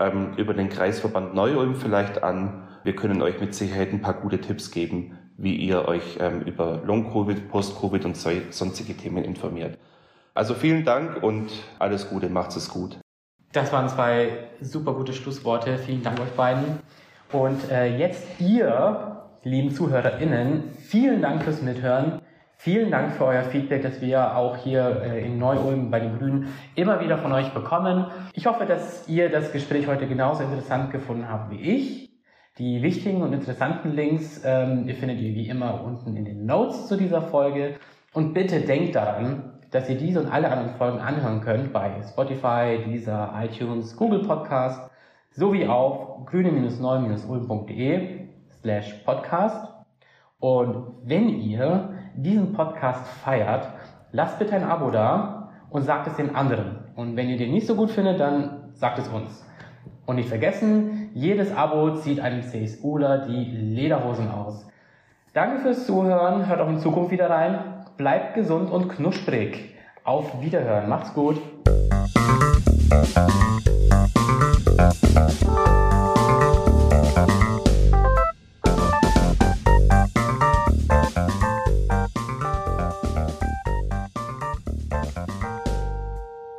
ähm, 0.00 0.34
über 0.36 0.54
den 0.54 0.68
Kreisverband 0.68 1.34
Neu-Ulm 1.34 1.76
vielleicht 1.76 2.22
an. 2.22 2.66
Wir 2.82 2.96
können 2.96 3.22
euch 3.22 3.40
mit 3.40 3.54
Sicherheit 3.54 3.92
ein 3.92 4.00
paar 4.00 4.14
gute 4.14 4.40
Tipps 4.40 4.70
geben, 4.70 5.18
wie 5.36 5.54
ihr 5.54 5.86
euch 5.86 6.18
ähm, 6.18 6.42
über 6.42 6.80
Long-Covid, 6.84 7.48
Post-Covid 7.48 8.04
und 8.06 8.16
so, 8.16 8.30
sonstige 8.50 8.96
Themen 8.96 9.24
informiert. 9.24 9.78
Also 10.34 10.54
vielen 10.54 10.84
Dank 10.84 11.22
und 11.22 11.50
alles 11.78 12.08
Gute, 12.08 12.28
macht's 12.28 12.56
es 12.56 12.68
gut. 12.68 12.98
Das 13.52 13.72
waren 13.72 13.88
zwei 13.88 14.48
super 14.60 14.94
gute 14.94 15.12
Schlussworte. 15.12 15.76
Vielen 15.76 16.02
Dank 16.02 16.20
euch 16.20 16.30
beiden. 16.30 16.78
Und 17.32 17.70
äh, 17.70 17.96
jetzt 17.96 18.40
ihr, 18.40 19.26
lieben 19.42 19.74
ZuhörerInnen, 19.74 20.70
vielen 20.78 21.20
Dank 21.20 21.42
fürs 21.42 21.60
Mithören. 21.62 22.20
Vielen 22.62 22.90
Dank 22.90 23.14
für 23.14 23.24
euer 23.24 23.44
Feedback, 23.44 23.80
das 23.80 24.02
wir 24.02 24.36
auch 24.36 24.58
hier 24.58 25.00
äh, 25.02 25.24
in 25.24 25.38
Neu-Ulm 25.38 25.90
bei 25.90 25.98
den 25.98 26.18
Grünen 26.18 26.48
immer 26.74 27.00
wieder 27.00 27.16
von 27.16 27.32
euch 27.32 27.54
bekommen. 27.54 28.04
Ich 28.34 28.44
hoffe, 28.44 28.66
dass 28.66 29.08
ihr 29.08 29.30
das 29.30 29.50
Gespräch 29.50 29.86
heute 29.86 30.06
genauso 30.06 30.42
interessant 30.42 30.90
gefunden 30.90 31.26
habt 31.26 31.50
wie 31.50 31.58
ich. 31.58 32.10
Die 32.58 32.82
wichtigen 32.82 33.22
und 33.22 33.32
interessanten 33.32 33.92
Links 33.92 34.42
ähm, 34.44 34.86
ihr 34.86 34.94
findet 34.94 35.20
ihr 35.20 35.34
wie 35.34 35.48
immer 35.48 35.82
unten 35.82 36.14
in 36.18 36.26
den 36.26 36.44
Notes 36.44 36.86
zu 36.86 36.98
dieser 36.98 37.22
Folge. 37.22 37.76
Und 38.12 38.34
bitte 38.34 38.60
denkt 38.60 38.94
daran, 38.94 39.54
dass 39.70 39.88
ihr 39.88 39.96
diese 39.96 40.20
und 40.20 40.30
alle 40.30 40.50
anderen 40.50 40.76
Folgen 40.76 40.98
anhören 40.98 41.40
könnt 41.40 41.72
bei 41.72 42.02
Spotify, 42.10 42.78
Deezer, 42.84 43.32
iTunes, 43.42 43.96
Google 43.96 44.26
Podcast 44.26 44.90
sowie 45.30 45.66
auf 45.66 46.26
grüne-neu-ulm.de 46.26 48.28
slash 48.60 48.92
podcast. 49.06 49.66
Und 50.40 50.94
wenn 51.04 51.28
ihr 51.28 51.99
diesen 52.14 52.52
Podcast 52.52 53.06
feiert, 53.24 53.68
lasst 54.12 54.38
bitte 54.38 54.54
ein 54.54 54.64
Abo 54.64 54.90
da 54.90 55.50
und 55.70 55.82
sagt 55.82 56.06
es 56.06 56.16
den 56.16 56.34
anderen. 56.34 56.78
Und 56.96 57.16
wenn 57.16 57.28
ihr 57.28 57.36
den 57.36 57.52
nicht 57.52 57.66
so 57.66 57.74
gut 57.74 57.90
findet, 57.90 58.20
dann 58.20 58.70
sagt 58.74 58.98
es 58.98 59.08
uns. 59.08 59.44
Und 60.06 60.16
nicht 60.16 60.28
vergessen, 60.28 61.10
jedes 61.14 61.54
Abo 61.54 61.94
zieht 61.94 62.20
einem 62.20 62.42
CSUler 62.42 63.26
die 63.26 63.44
Lederhosen 63.44 64.30
aus. 64.30 64.66
Danke 65.32 65.60
fürs 65.60 65.86
Zuhören, 65.86 66.48
hört 66.48 66.60
auch 66.60 66.68
in 66.68 66.78
Zukunft 66.78 67.12
wieder 67.12 67.30
rein. 67.30 67.84
Bleibt 67.96 68.34
gesund 68.34 68.70
und 68.70 68.88
knusprig. 68.88 69.74
Auf 70.02 70.40
Wiederhören. 70.40 70.88
Macht's 70.88 71.14
gut. 71.14 71.40